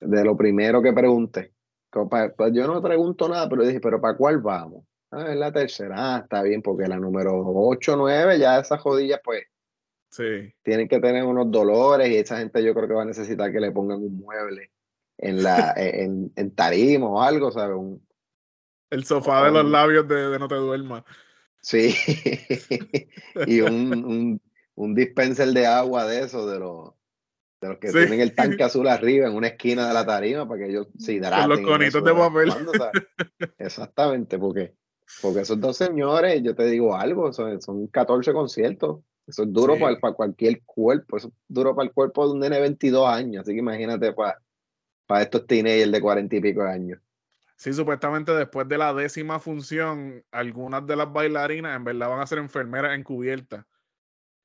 De 0.00 0.24
lo 0.24 0.36
primero 0.36 0.80
que 0.80 0.92
pregunté. 0.92 1.52
yo 1.92 2.66
no 2.66 2.82
pregunto 2.82 3.28
nada, 3.28 3.48
pero 3.48 3.64
dije, 3.64 3.80
¿pero 3.80 4.00
para 4.00 4.16
cuál 4.16 4.38
vamos? 4.38 4.84
Ah, 5.10 5.30
es 5.30 5.36
la 5.36 5.52
tercera, 5.52 5.94
ah, 5.98 6.18
está 6.20 6.42
bien, 6.42 6.62
porque 6.62 6.88
la 6.88 6.96
número 6.96 7.32
8, 7.34 7.96
9, 7.96 8.38
ya 8.38 8.58
esas 8.58 8.80
jodillas, 8.80 9.20
pues 9.22 9.42
Sí. 10.12 10.52
tienen 10.62 10.88
que 10.88 11.00
tener 11.00 11.24
unos 11.24 11.50
dolores 11.50 12.10
y 12.10 12.16
esa 12.16 12.36
gente 12.36 12.62
yo 12.62 12.74
creo 12.74 12.86
que 12.86 12.92
va 12.92 13.00
a 13.02 13.06
necesitar 13.06 13.50
que 13.50 13.60
le 13.60 13.72
pongan 13.72 13.96
un 14.02 14.18
mueble 14.18 14.70
en 15.16 15.42
la 15.42 15.72
en, 15.76 16.30
en 16.36 16.54
tarima 16.54 17.06
o 17.08 17.22
algo, 17.22 17.50
¿sabes? 17.50 17.76
Un, 17.78 18.06
El 18.90 19.04
sofá 19.04 19.46
de 19.46 19.52
los 19.52 19.64
labios 19.64 20.06
de, 20.06 20.28
de 20.28 20.38
No 20.38 20.48
Te 20.48 20.56
Duermas. 20.56 21.04
sí, 21.62 21.94
y 23.46 23.62
un, 23.62 24.04
un, 24.04 24.40
un 24.74 24.94
dispenser 24.94 25.48
de 25.48 25.66
agua 25.66 26.04
de 26.06 26.24
esos, 26.24 26.50
de 26.50 26.58
los, 26.58 26.90
de 27.62 27.68
los 27.68 27.78
que 27.78 27.88
Sí. 27.88 27.98
tienen 27.98 28.20
el 28.20 28.34
tanque 28.34 28.62
azul 28.64 28.88
arriba 28.88 29.28
en 29.28 29.34
una 29.34 29.46
esquina 29.48 29.88
de 29.88 29.94
la 29.94 30.04
tarima 30.04 30.46
para 30.46 30.60
que 30.62 30.70
ellos 30.70 30.88
se 30.98 31.14
hidraten. 31.14 31.48
los 31.48 31.58
en 31.60 31.64
conitos 31.64 31.94
eso 31.94 32.04
de 32.04 32.12
papel. 32.14 32.52
Exactamente, 33.56 34.38
porque, 34.38 34.74
porque 35.22 35.40
esos 35.40 35.58
dos 35.58 35.76
señores, 35.76 36.42
yo 36.42 36.54
te 36.54 36.64
digo 36.66 36.94
algo, 36.94 37.32
son, 37.32 37.62
son 37.62 37.86
14 37.86 38.32
conciertos. 38.34 39.00
Eso 39.32 39.44
es 39.44 39.52
duro 39.52 39.74
Sí. 39.76 39.80
para, 39.80 39.98
para 39.98 40.14
cualquier 40.14 40.62
cuerpo, 40.64 41.16
eso 41.16 41.28
es 41.28 41.34
duro 41.48 41.74
para 41.74 41.88
el 41.88 41.94
cuerpo 41.94 42.26
de 42.26 42.34
un 42.34 42.40
nene 42.40 42.56
de 42.56 42.62
22 42.62 43.08
años, 43.08 43.40
así 43.42 43.52
que 43.52 43.60
imagínate 43.60 44.12
para, 44.12 44.38
para 45.06 45.22
estos 45.22 45.46
teenagers 45.46 45.90
de 45.90 46.00
40 46.02 46.36
y 46.36 46.40
pico 46.40 46.62
de 46.62 46.70
años. 46.70 47.00
Sí, 47.56 47.72
supuestamente 47.72 48.32
después 48.34 48.68
de 48.68 48.76
la 48.76 48.92
décima 48.92 49.38
función, 49.38 50.22
algunas 50.30 50.86
de 50.86 50.96
las 50.96 51.10
bailarinas 51.10 51.74
en 51.74 51.84
verdad 51.84 52.10
van 52.10 52.20
a 52.20 52.26
ser 52.26 52.36
enfermeras 52.38 52.94
encubiertas. 52.98 53.64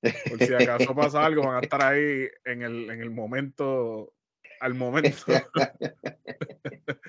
Por 0.01 0.39
si 0.39 0.53
acaso 0.53 0.95
pasa 0.95 1.25
algo, 1.25 1.45
van 1.47 1.57
a 1.57 1.59
estar 1.59 1.81
ahí 1.81 2.29
en 2.45 2.61
el, 2.61 2.89
en 2.89 3.01
el 3.01 3.11
momento, 3.11 4.13
al 4.61 4.73
momento. 4.73 5.25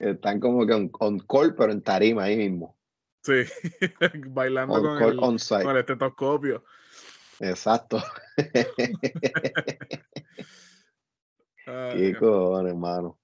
Están 0.00 0.40
como 0.40 0.66
que 0.66 0.72
on, 0.72 0.90
on 0.98 1.20
call, 1.20 1.54
pero 1.54 1.70
en 1.70 1.82
tarima 1.82 2.24
ahí 2.24 2.36
mismo. 2.36 2.79
Sí, 3.22 3.42
bailando 4.28 4.74
On 4.74 4.82
con 4.82 5.02
el, 5.02 5.16
con 5.64 5.70
el 5.76 5.80
estetoscopio. 5.80 6.64
Exacto. 7.40 8.02
Ay, 11.66 12.12
Qué 12.12 12.16
cojones, 12.18 12.72
hermano. 12.72 13.18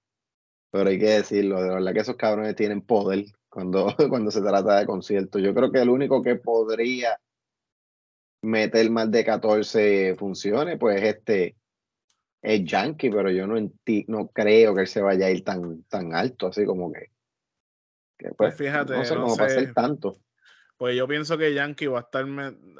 Pero 0.70 0.90
hay 0.90 0.98
que 0.98 1.06
decirlo, 1.06 1.62
de 1.62 1.70
verdad 1.70 1.92
que 1.92 2.00
esos 2.00 2.16
cabrones 2.16 2.54
tienen 2.56 2.82
poder 2.82 3.24
cuando, 3.48 3.94
cuando 4.11 4.30
se 4.30 4.42
trata 4.42 4.78
de 4.78 4.87
conciertos. 4.87 5.40
Yo 5.42 5.54
creo 5.54 5.70
que 5.72 5.80
el 5.80 5.88
único 5.90 6.22
que 6.22 6.37
podría 6.37 7.18
meter 8.42 8.90
más 8.90 9.11
de 9.11 9.24
14 9.24 10.14
funciones, 10.16 10.78
pues 10.78 11.02
este 11.02 11.56
es 12.42 12.64
Yankee, 12.64 13.11
pero 13.11 13.30
yo 13.30 13.46
no, 13.46 13.56
enti- 13.56 14.04
no 14.09 14.28
creo 14.28 14.74
que 14.74 14.82
él 14.82 14.87
se 14.87 15.00
vaya 15.00 15.26
a 15.26 15.30
ir 15.30 15.42
tan, 15.42 15.82
tan 15.85 16.14
alto, 16.14 16.48
así 16.48 16.64
como 16.64 16.92
que, 16.92 17.11
que, 18.16 18.29
Pues 18.29 18.37
pues, 18.37 18.57
fíjate, 18.57 18.96
no 18.96 19.05
sé 19.05 19.14
cómo 19.14 19.37
tanto. 19.74 20.16
Pues 20.76 20.94
yo 20.94 21.09
pienso 21.09 21.38
que 21.38 21.55
Yankee 21.55 21.87
va 21.87 22.00
a 22.00 22.02
estar, 22.02 22.26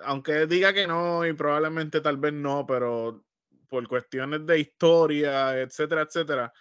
aunque 0.05 0.46
diga 0.46 0.72
que 0.75 0.87
no 0.87 1.27
y 1.27 1.33
probablemente 1.33 2.01
tal 2.01 2.18
vez 2.18 2.35
no, 2.35 2.66
pero 2.66 3.25
por 3.68 3.88
cuestiones 3.88 4.44
de 4.46 4.61
historia, 4.61 5.59
etcétera, 5.59 6.03
etcétera, 6.03 6.53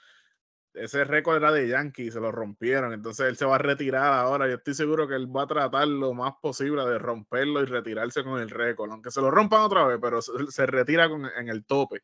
ese 0.73 1.03
récord 1.03 1.37
era 1.37 1.51
de 1.51 1.67
Yankee, 1.67 2.11
se 2.11 2.19
lo 2.19 2.31
rompieron, 2.31 2.93
entonces 2.93 3.27
él 3.27 3.37
se 3.37 3.45
va 3.45 3.55
a 3.55 3.59
retirar 3.59 4.13
ahora. 4.13 4.47
Yo 4.47 4.55
estoy 4.55 4.73
seguro 4.73 5.07
que 5.07 5.15
él 5.15 5.33
va 5.33 5.43
a 5.43 5.47
tratar 5.47 5.87
lo 5.87 6.13
más 6.13 6.33
posible 6.41 6.85
de 6.85 6.99
romperlo 6.99 7.61
y 7.61 7.65
retirarse 7.65 8.23
con 8.23 8.41
el 8.41 8.49
récord, 8.49 8.91
aunque 8.91 9.11
se 9.11 9.21
lo 9.21 9.31
rompan 9.31 9.61
otra 9.61 9.85
vez, 9.85 9.99
pero 10.01 10.21
se, 10.21 10.31
se 10.49 10.65
retira 10.65 11.09
con, 11.09 11.25
en 11.25 11.49
el 11.49 11.65
tope. 11.65 12.03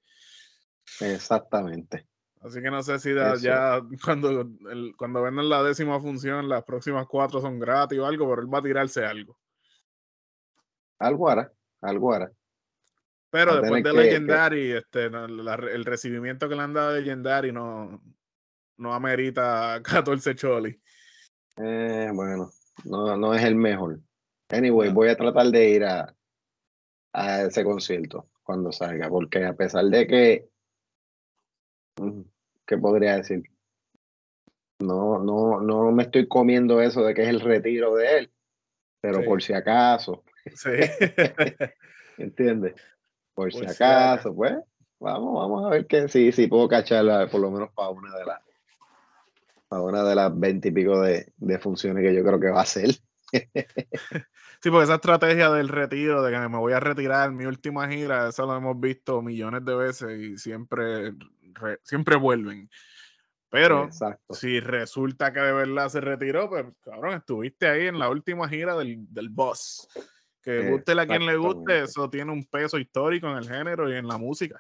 Exactamente. 1.00 2.08
Así 2.42 2.62
que 2.62 2.72
no 2.72 2.82
sé 2.82 2.98
si 3.00 3.14
da- 3.14 3.36
ya 3.38 3.82
cuando, 4.06 4.42
el- 4.42 4.94
cuando 4.98 5.22
vendan 5.22 5.48
la 5.50 5.64
décima 5.64 6.00
función, 6.00 6.50
las 6.50 6.64
próximas 6.64 7.08
cuatro 7.08 7.40
son 7.40 7.60
gratis 7.60 8.00
o 8.00 8.06
algo, 8.06 8.28
pero 8.30 8.42
él 8.42 8.54
va 8.54 8.60
a 8.60 8.64
tirarse 8.64 9.06
algo. 9.06 9.38
Algo 11.00 11.30
hará, 11.30 11.52
algo 11.82 12.14
hará. 12.14 12.32
Pero 13.30 13.56
Va 13.56 13.62
después 13.62 13.84
de 13.84 13.90
que- 13.92 13.96
que- 13.96 14.04
Legendary, 14.04 14.72
este, 14.72 15.10
no, 15.10 15.28
la- 15.28 15.56
el 15.56 15.86
recibimiento 15.86 16.50
que 16.50 16.56
le 16.56 16.62
han 16.62 16.74
dado 16.74 16.94
de 16.94 17.02
Legendary 17.02 17.52
no, 17.52 18.02
no 18.78 18.94
amerita 18.94 19.80
14 20.06 20.36
choli. 20.36 20.82
Eh, 21.58 22.10
bueno, 22.14 22.50
no, 22.86 23.16
no 23.18 23.34
es 23.34 23.44
el 23.44 23.56
mejor. 23.56 24.00
Anyway, 24.50 24.92
voy 24.92 25.10
a 25.10 25.16
tratar 25.16 25.46
de 25.48 25.70
ir 25.70 25.86
a, 25.86 26.14
a 27.14 27.42
ese 27.44 27.64
concierto 27.64 28.30
cuando 28.44 28.72
salga, 28.72 29.08
porque 29.10 29.46
a 29.46 29.54
pesar 29.54 29.86
de 29.86 30.08
que, 30.08 30.50
¿qué 32.72 32.78
podría 32.78 33.18
decir? 33.18 33.44
No, 34.80 35.20
no, 35.20 35.60
no 35.60 35.92
me 35.92 36.04
estoy 36.04 36.26
comiendo 36.30 36.82
eso 36.82 37.04
de 37.04 37.14
que 37.14 37.24
es 37.24 37.28
el 37.28 37.42
retiro 37.42 37.96
de 37.96 38.18
él, 38.18 38.32
pero 39.02 39.20
Sí. 39.20 39.26
por 39.26 39.44
si 39.44 39.54
acaso, 39.54 40.24
Sí. 40.56 40.70
¿entiendes? 42.18 42.76
Por, 43.34 43.52
si 43.52 43.60
Por 43.60 43.68
si 43.68 43.76
acaso, 43.76 44.34
pues, 44.34 44.54
vamos, 45.02 45.34
vamos 45.36 45.66
a 45.66 45.70
ver 45.72 45.86
que 45.86 46.08
sí, 46.08 46.32
sí 46.32 46.48
puedo 46.48 46.70
cacharla 46.70 47.28
por 47.28 47.42
lo 47.42 47.52
menos 47.52 47.72
para 47.74 47.90
una 47.90 48.18
de 48.18 48.26
las, 48.26 48.40
para 49.68 49.82
una 49.82 50.04
de 50.04 50.16
las 50.16 50.40
veinte 50.40 50.70
y 50.70 50.72
pico 50.72 51.02
de, 51.02 51.34
de 51.36 51.60
funciones 51.60 52.04
que 52.04 52.16
yo 52.16 52.24
creo 52.24 52.40
que 52.40 52.50
va 52.52 52.60
a 52.60 52.64
hacer. 52.64 52.90
Sí, 54.64 54.70
porque 54.70 54.84
esa 54.84 54.96
estrategia 54.96 55.50
del 55.50 55.70
retiro, 55.70 56.22
de 56.22 56.32
que 56.32 56.38
me 56.38 56.60
voy 56.60 56.74
a 56.74 56.80
retirar, 56.80 57.32
mi 57.32 57.46
última 57.46 57.90
gira, 57.90 58.30
eso 58.30 58.46
lo 58.46 58.56
hemos 58.56 58.80
visto 58.80 59.20
millones 59.24 59.66
de 59.66 59.74
veces 59.74 60.20
y 60.20 60.38
siempre, 60.38 61.14
re- 61.54 61.80
siempre 61.84 62.16
vuelven. 62.16 62.70
Pero 63.50 63.86
Exacto. 63.86 64.34
si 64.34 64.60
resulta 64.62 65.34
que 65.34 65.42
de 65.42 65.52
verdad 65.52 65.90
se 65.90 66.00
retiró, 66.00 66.50
pues 66.50 66.66
cabrón, 66.82 67.16
estuviste 67.16 67.68
ahí 67.68 67.88
en 67.88 68.00
la 68.00 68.10
última 68.10 68.48
gira 68.48 68.78
del, 68.78 69.06
del 69.14 69.30
boss. 69.30 69.88
Que 70.42 70.72
guste 70.72 70.94
a 71.00 71.06
quien 71.06 71.26
le 71.26 71.36
guste, 71.38 71.84
eso 71.84 72.10
tiene 72.10 72.32
un 72.32 72.46
peso 72.46 72.80
histórico 72.80 73.30
en 73.30 73.38
el 73.38 73.48
género 73.48 73.90
y 73.92 73.96
en 73.96 74.08
la 74.08 74.18
música. 74.18 74.58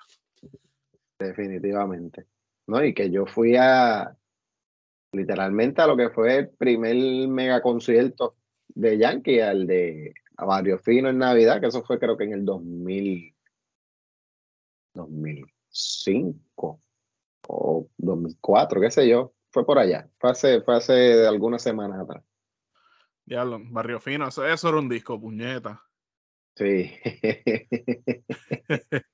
Definitivamente. 1.17 2.27
¿No? 2.67 2.83
Y 2.83 2.93
que 2.93 3.09
yo 3.09 3.25
fui 3.25 3.55
a, 3.55 4.15
literalmente 5.11 5.81
a 5.81 5.87
lo 5.87 5.97
que 5.97 6.09
fue 6.09 6.37
el 6.37 6.49
primer 6.49 6.95
mega 7.27 7.61
concierto 7.61 8.35
de 8.67 8.97
Yankee, 8.97 9.39
al 9.39 9.65
de 9.67 10.13
Barrio 10.37 10.77
Fino 10.79 11.09
en 11.09 11.17
Navidad, 11.17 11.59
que 11.59 11.67
eso 11.67 11.83
fue 11.83 11.99
creo 11.99 12.17
que 12.17 12.25
en 12.25 12.33
el 12.33 12.45
2000, 12.45 13.35
2005 15.71 16.81
o 17.47 17.87
2004, 17.97 18.81
qué 18.81 18.91
sé 18.91 19.07
yo, 19.07 19.33
fue 19.51 19.65
por 19.65 19.79
allá, 19.79 20.09
fue 20.19 20.31
hace, 20.31 20.61
fue 20.61 20.75
hace 20.75 21.27
algunas 21.27 21.61
semanas 21.61 22.01
atrás. 22.01 22.23
Diablo, 23.25 23.59
Barrio 23.63 23.99
Fino, 23.99 24.27
eso, 24.27 24.45
eso 24.45 24.69
era 24.69 24.77
un 24.77 24.89
disco, 24.89 25.19
puñeta. 25.19 25.81
Sí. 26.55 26.91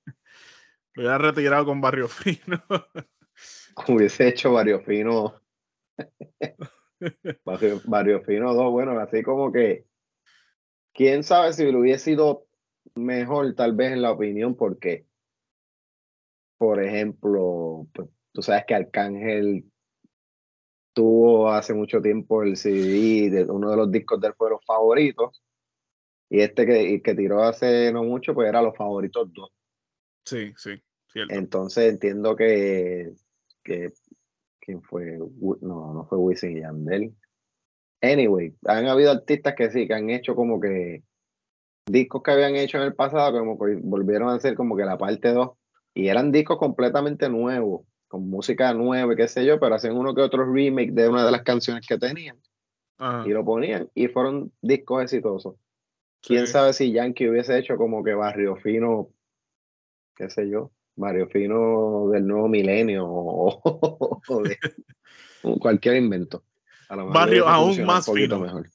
Lo 0.94 1.04
hubiera 1.04 1.18
retirado 1.20 1.66
con 1.66 1.82
Barrio 1.82 2.08
Fino. 2.08 2.64
Hubiese 3.88 4.28
hecho 4.28 4.54
Barrio 4.54 4.82
Fino. 4.82 5.40
Barrio, 7.46 7.82
Barrio 7.86 8.22
Fino 8.22 8.54
2, 8.54 8.72
bueno, 8.72 9.00
así 9.00 9.22
como 9.22 9.52
que. 9.52 9.86
Quién 10.94 11.24
sabe 11.24 11.54
si 11.54 11.72
lo 11.72 11.80
hubiese 11.80 12.06
sido 12.06 12.48
mejor, 12.96 13.54
tal 13.54 13.74
vez 13.74 13.92
en 13.92 14.02
la 14.02 14.12
opinión, 14.12 14.56
porque, 14.56 15.06
por 16.58 16.84
ejemplo, 16.84 17.88
pues, 17.94 18.10
tú 18.32 18.42
sabes 18.42 18.66
que 18.66 18.76
Arcángel 18.76 19.66
tuvo 20.94 21.52
hace 21.52 21.74
mucho 21.74 22.02
tiempo 22.02 22.42
el 22.42 22.58
CD 22.58 23.30
de 23.30 23.46
uno 23.46 23.70
de 23.70 23.78
los 23.78 23.92
discos 23.92 24.20
de 24.20 24.30
él 24.30 24.34
fue 24.38 24.50
los 24.50 24.66
favoritos. 24.66 25.44
Y 26.30 26.42
este 26.42 26.66
que, 26.66 27.02
que 27.02 27.16
tiró 27.16 27.44
hace 27.44 27.92
no 27.94 28.04
mucho, 28.04 28.34
pues 28.34 28.50
era 28.50 28.62
los 28.62 28.76
favoritos 28.76 29.32
dos. 29.32 29.50
Sí, 30.26 30.54
sí, 30.58 30.82
cierto. 31.08 31.34
Entonces 31.34 31.94
entiendo 31.94 32.36
que, 32.36 33.14
que 33.64 33.94
¿quién 34.60 34.82
fue? 34.82 35.18
No, 35.62 35.94
no 35.94 36.06
fue 36.10 36.18
Wisin 36.18 36.58
y 36.58 36.62
Yandel. 36.62 37.16
Anyway, 38.02 38.56
han 38.66 38.88
habido 38.88 39.12
artistas 39.12 39.56
que 39.56 39.72
sí, 39.72 39.88
que 39.88 39.94
han 39.94 40.10
hecho 40.10 40.36
como 40.36 40.60
que 40.60 41.04
discos 41.86 42.22
que 42.22 42.32
habían 42.32 42.56
hecho 42.56 42.78
en 42.78 42.84
el 42.84 42.96
pasado, 42.96 43.40
como 43.40 43.58
que 43.58 43.76
volvieron 43.82 44.30
a 44.30 44.36
hacer 44.36 44.56
como 44.56 44.76
que 44.76 44.84
la 44.84 44.98
parte 44.98 45.30
2, 45.30 45.52
y 45.98 46.10
eran 46.10 46.32
discos 46.32 46.60
completamente 46.60 47.28
nuevos, 47.28 47.82
con 48.08 48.30
música 48.30 48.72
nueva, 48.72 49.16
qué 49.16 49.28
sé 49.28 49.44
yo, 49.44 49.60
pero 49.60 49.74
hacían 49.74 49.98
uno 49.98 50.14
que 50.14 50.22
otro 50.22 50.46
remake 50.46 50.92
de 50.92 51.10
una 51.10 51.26
de 51.26 51.32
las 51.32 51.42
canciones 51.42 51.88
que 51.88 51.98
tenían, 51.98 52.38
Ajá. 53.00 53.28
y 53.28 53.32
lo 53.32 53.44
ponían, 53.44 53.90
y 53.96 54.08
fueron 54.08 54.52
discos 54.62 55.02
exitosos. 55.02 55.56
Quién 56.22 56.46
sabe 56.46 56.74
si 56.74 56.92
Yankee 56.92 57.28
hubiese 57.28 57.58
hecho 57.58 57.78
como 57.78 58.04
que 58.04 58.14
Barrio 58.14 58.58
Fino, 58.58 59.10
qué 60.16 60.30
sé 60.30 60.48
yo, 60.48 60.70
Barrio 60.96 61.28
Fino 61.30 62.10
del 62.12 62.28
nuevo 62.28 62.48
milenio 62.48 63.08
o, 63.08 64.22
o 64.28 64.44
de 64.44 64.56
cualquier 65.60 65.96
invento. 65.96 66.44
A 66.90 66.96
lo 66.96 67.06
mejor 67.06 67.16
Barrio 67.16 67.48
aún 67.48 67.84
más 67.86 68.06
fino. 68.06 68.40
mejor. 68.40 68.70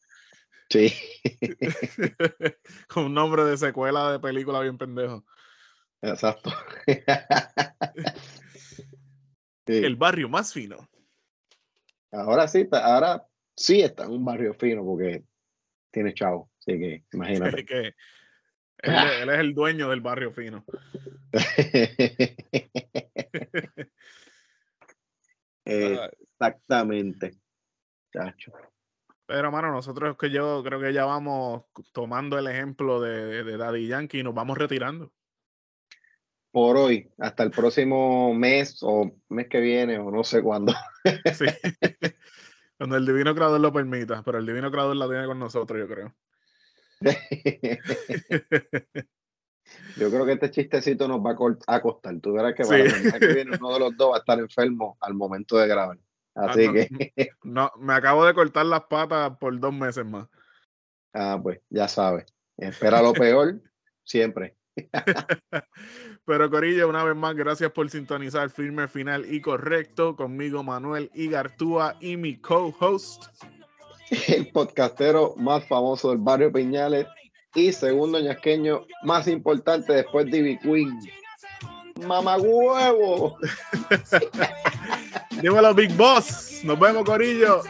Sí, 0.68 0.92
Con 2.88 3.04
un 3.04 3.14
nombre 3.14 3.44
de 3.44 3.56
secuela 3.58 4.10
de 4.10 4.18
película 4.18 4.58
bien 4.58 4.76
pendejo. 4.76 5.24
Exacto. 6.02 6.52
El 9.66 9.96
barrio 9.96 10.28
más 10.28 10.52
fino. 10.52 10.76
Ahora 12.10 12.46
sí, 12.48 12.62
está- 12.62 12.84
ahora 12.84 13.26
sí 13.56 13.80
está 13.80 14.04
en 14.04 14.10
un 14.10 14.24
barrio 14.24 14.52
fino 14.54 14.84
porque 14.84 15.24
tiene 15.90 16.12
chavo. 16.14 16.50
Así 16.58 16.78
que 16.78 17.04
imagínate. 17.12 17.64
que 17.64 17.94
él, 18.78 18.94
él 19.22 19.30
es 19.30 19.38
el 19.38 19.54
dueño 19.54 19.88
del 19.88 20.00
barrio 20.00 20.32
fino. 20.32 20.64
Ay. 21.32 21.42
Exactamente. 26.40 27.38
Chacho. 28.12 28.52
Pero, 29.26 29.50
mano, 29.52 29.70
nosotros 29.70 30.16
que 30.18 30.30
yo 30.30 30.62
creo 30.64 30.80
que 30.80 30.92
ya 30.92 31.04
vamos 31.04 31.64
tomando 31.92 32.38
el 32.38 32.48
ejemplo 32.48 33.00
de, 33.00 33.44
de 33.44 33.56
Daddy 33.56 33.86
Yankee 33.86 34.18
y 34.18 34.22
nos 34.22 34.34
vamos 34.34 34.58
retirando. 34.58 35.12
Por 36.52 36.76
hoy, 36.76 37.10
hasta 37.18 37.42
el 37.42 37.50
próximo 37.50 38.32
mes 38.34 38.78
o 38.82 39.10
mes 39.30 39.48
que 39.48 39.58
viene 39.60 39.98
o 39.98 40.10
no 40.10 40.22
sé 40.22 40.42
cuándo. 40.42 40.72
Sí. 41.34 41.46
Cuando 42.78 42.96
el 42.96 43.06
divino 43.06 43.34
creador 43.34 43.60
lo 43.60 43.72
permita, 43.72 44.22
pero 44.22 44.38
el 44.38 44.46
divino 44.46 44.70
creador 44.70 44.94
la 44.96 45.08
tiene 45.08 45.26
con 45.26 45.38
nosotros, 45.38 45.80
yo 45.80 45.88
creo. 45.88 46.14
Yo 49.96 50.10
creo 50.10 50.26
que 50.26 50.32
este 50.32 50.50
chistecito 50.50 51.08
nos 51.08 51.20
va 51.20 51.32
a, 51.66 51.80
costar. 51.80 52.20
Tú 52.20 52.32
verás 52.32 52.54
que 52.54 52.64
para 52.64 52.78
Sí. 52.78 52.88
la 52.88 52.94
semana 52.98 53.18
que 53.18 53.34
viene 53.34 53.56
uno 53.58 53.72
de 53.72 53.78
los 53.80 53.96
dos 53.96 54.12
va 54.12 54.16
a 54.16 54.18
estar 54.18 54.38
enfermo 54.38 54.96
al 55.00 55.14
momento 55.14 55.56
de 55.56 55.66
grabar. 55.66 55.98
Así 56.34 56.66
no. 56.66 56.72
que, 56.72 57.30
No, 57.42 57.70
me 57.78 57.94
acabo 57.94 58.24
de 58.24 58.34
cortar 58.34 58.66
las 58.66 58.84
patas 58.84 59.36
por 59.38 59.58
dos 59.58 59.72
meses 59.72 60.04
más. 60.04 60.28
ah, 61.14 61.38
pues 61.42 61.60
ya 61.70 61.88
sabes. 61.88 62.26
Espera 62.56 63.02
lo 63.02 63.12
peor 63.12 63.60
siempre. 64.04 64.56
Pero 66.24 66.48
Corillo, 66.50 66.88
una 66.88 67.02
vez 67.02 67.16
más, 67.16 67.34
gracias 67.34 67.72
por 67.72 67.90
sintonizar 67.90 68.48
Firme 68.50 68.86
Final 68.86 69.26
y 69.32 69.40
Correcto 69.40 70.14
conmigo, 70.14 70.62
Manuel 70.62 71.10
Igartúa 71.14 71.96
y 72.00 72.16
mi 72.16 72.36
co-host. 72.36 73.24
El 74.28 74.48
podcastero 74.48 75.34
más 75.36 75.66
famoso 75.66 76.10
del 76.10 76.18
barrio 76.18 76.52
Piñales 76.52 77.06
y 77.54 77.72
segundo 77.72 78.20
ñasqueño 78.20 78.86
más 79.02 79.26
importante 79.26 79.92
después 79.94 80.30
de 80.30 80.38
Ivy 80.38 80.58
Queen. 80.58 80.98
¡Mamagüevo! 82.06 83.36
Dímelo, 85.42 85.74
Big 85.74 85.92
Boss. 85.96 86.60
Nos 86.62 86.78
vemos, 86.78 87.04
Corillo. 87.04 87.62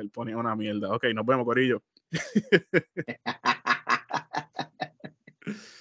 Él 0.00 0.10
ponía 0.10 0.36
una 0.36 0.54
mierda. 0.56 0.92
Ok, 0.94 1.04
nos 1.14 1.26
vemos, 1.26 1.44
Corillo. 1.44 1.82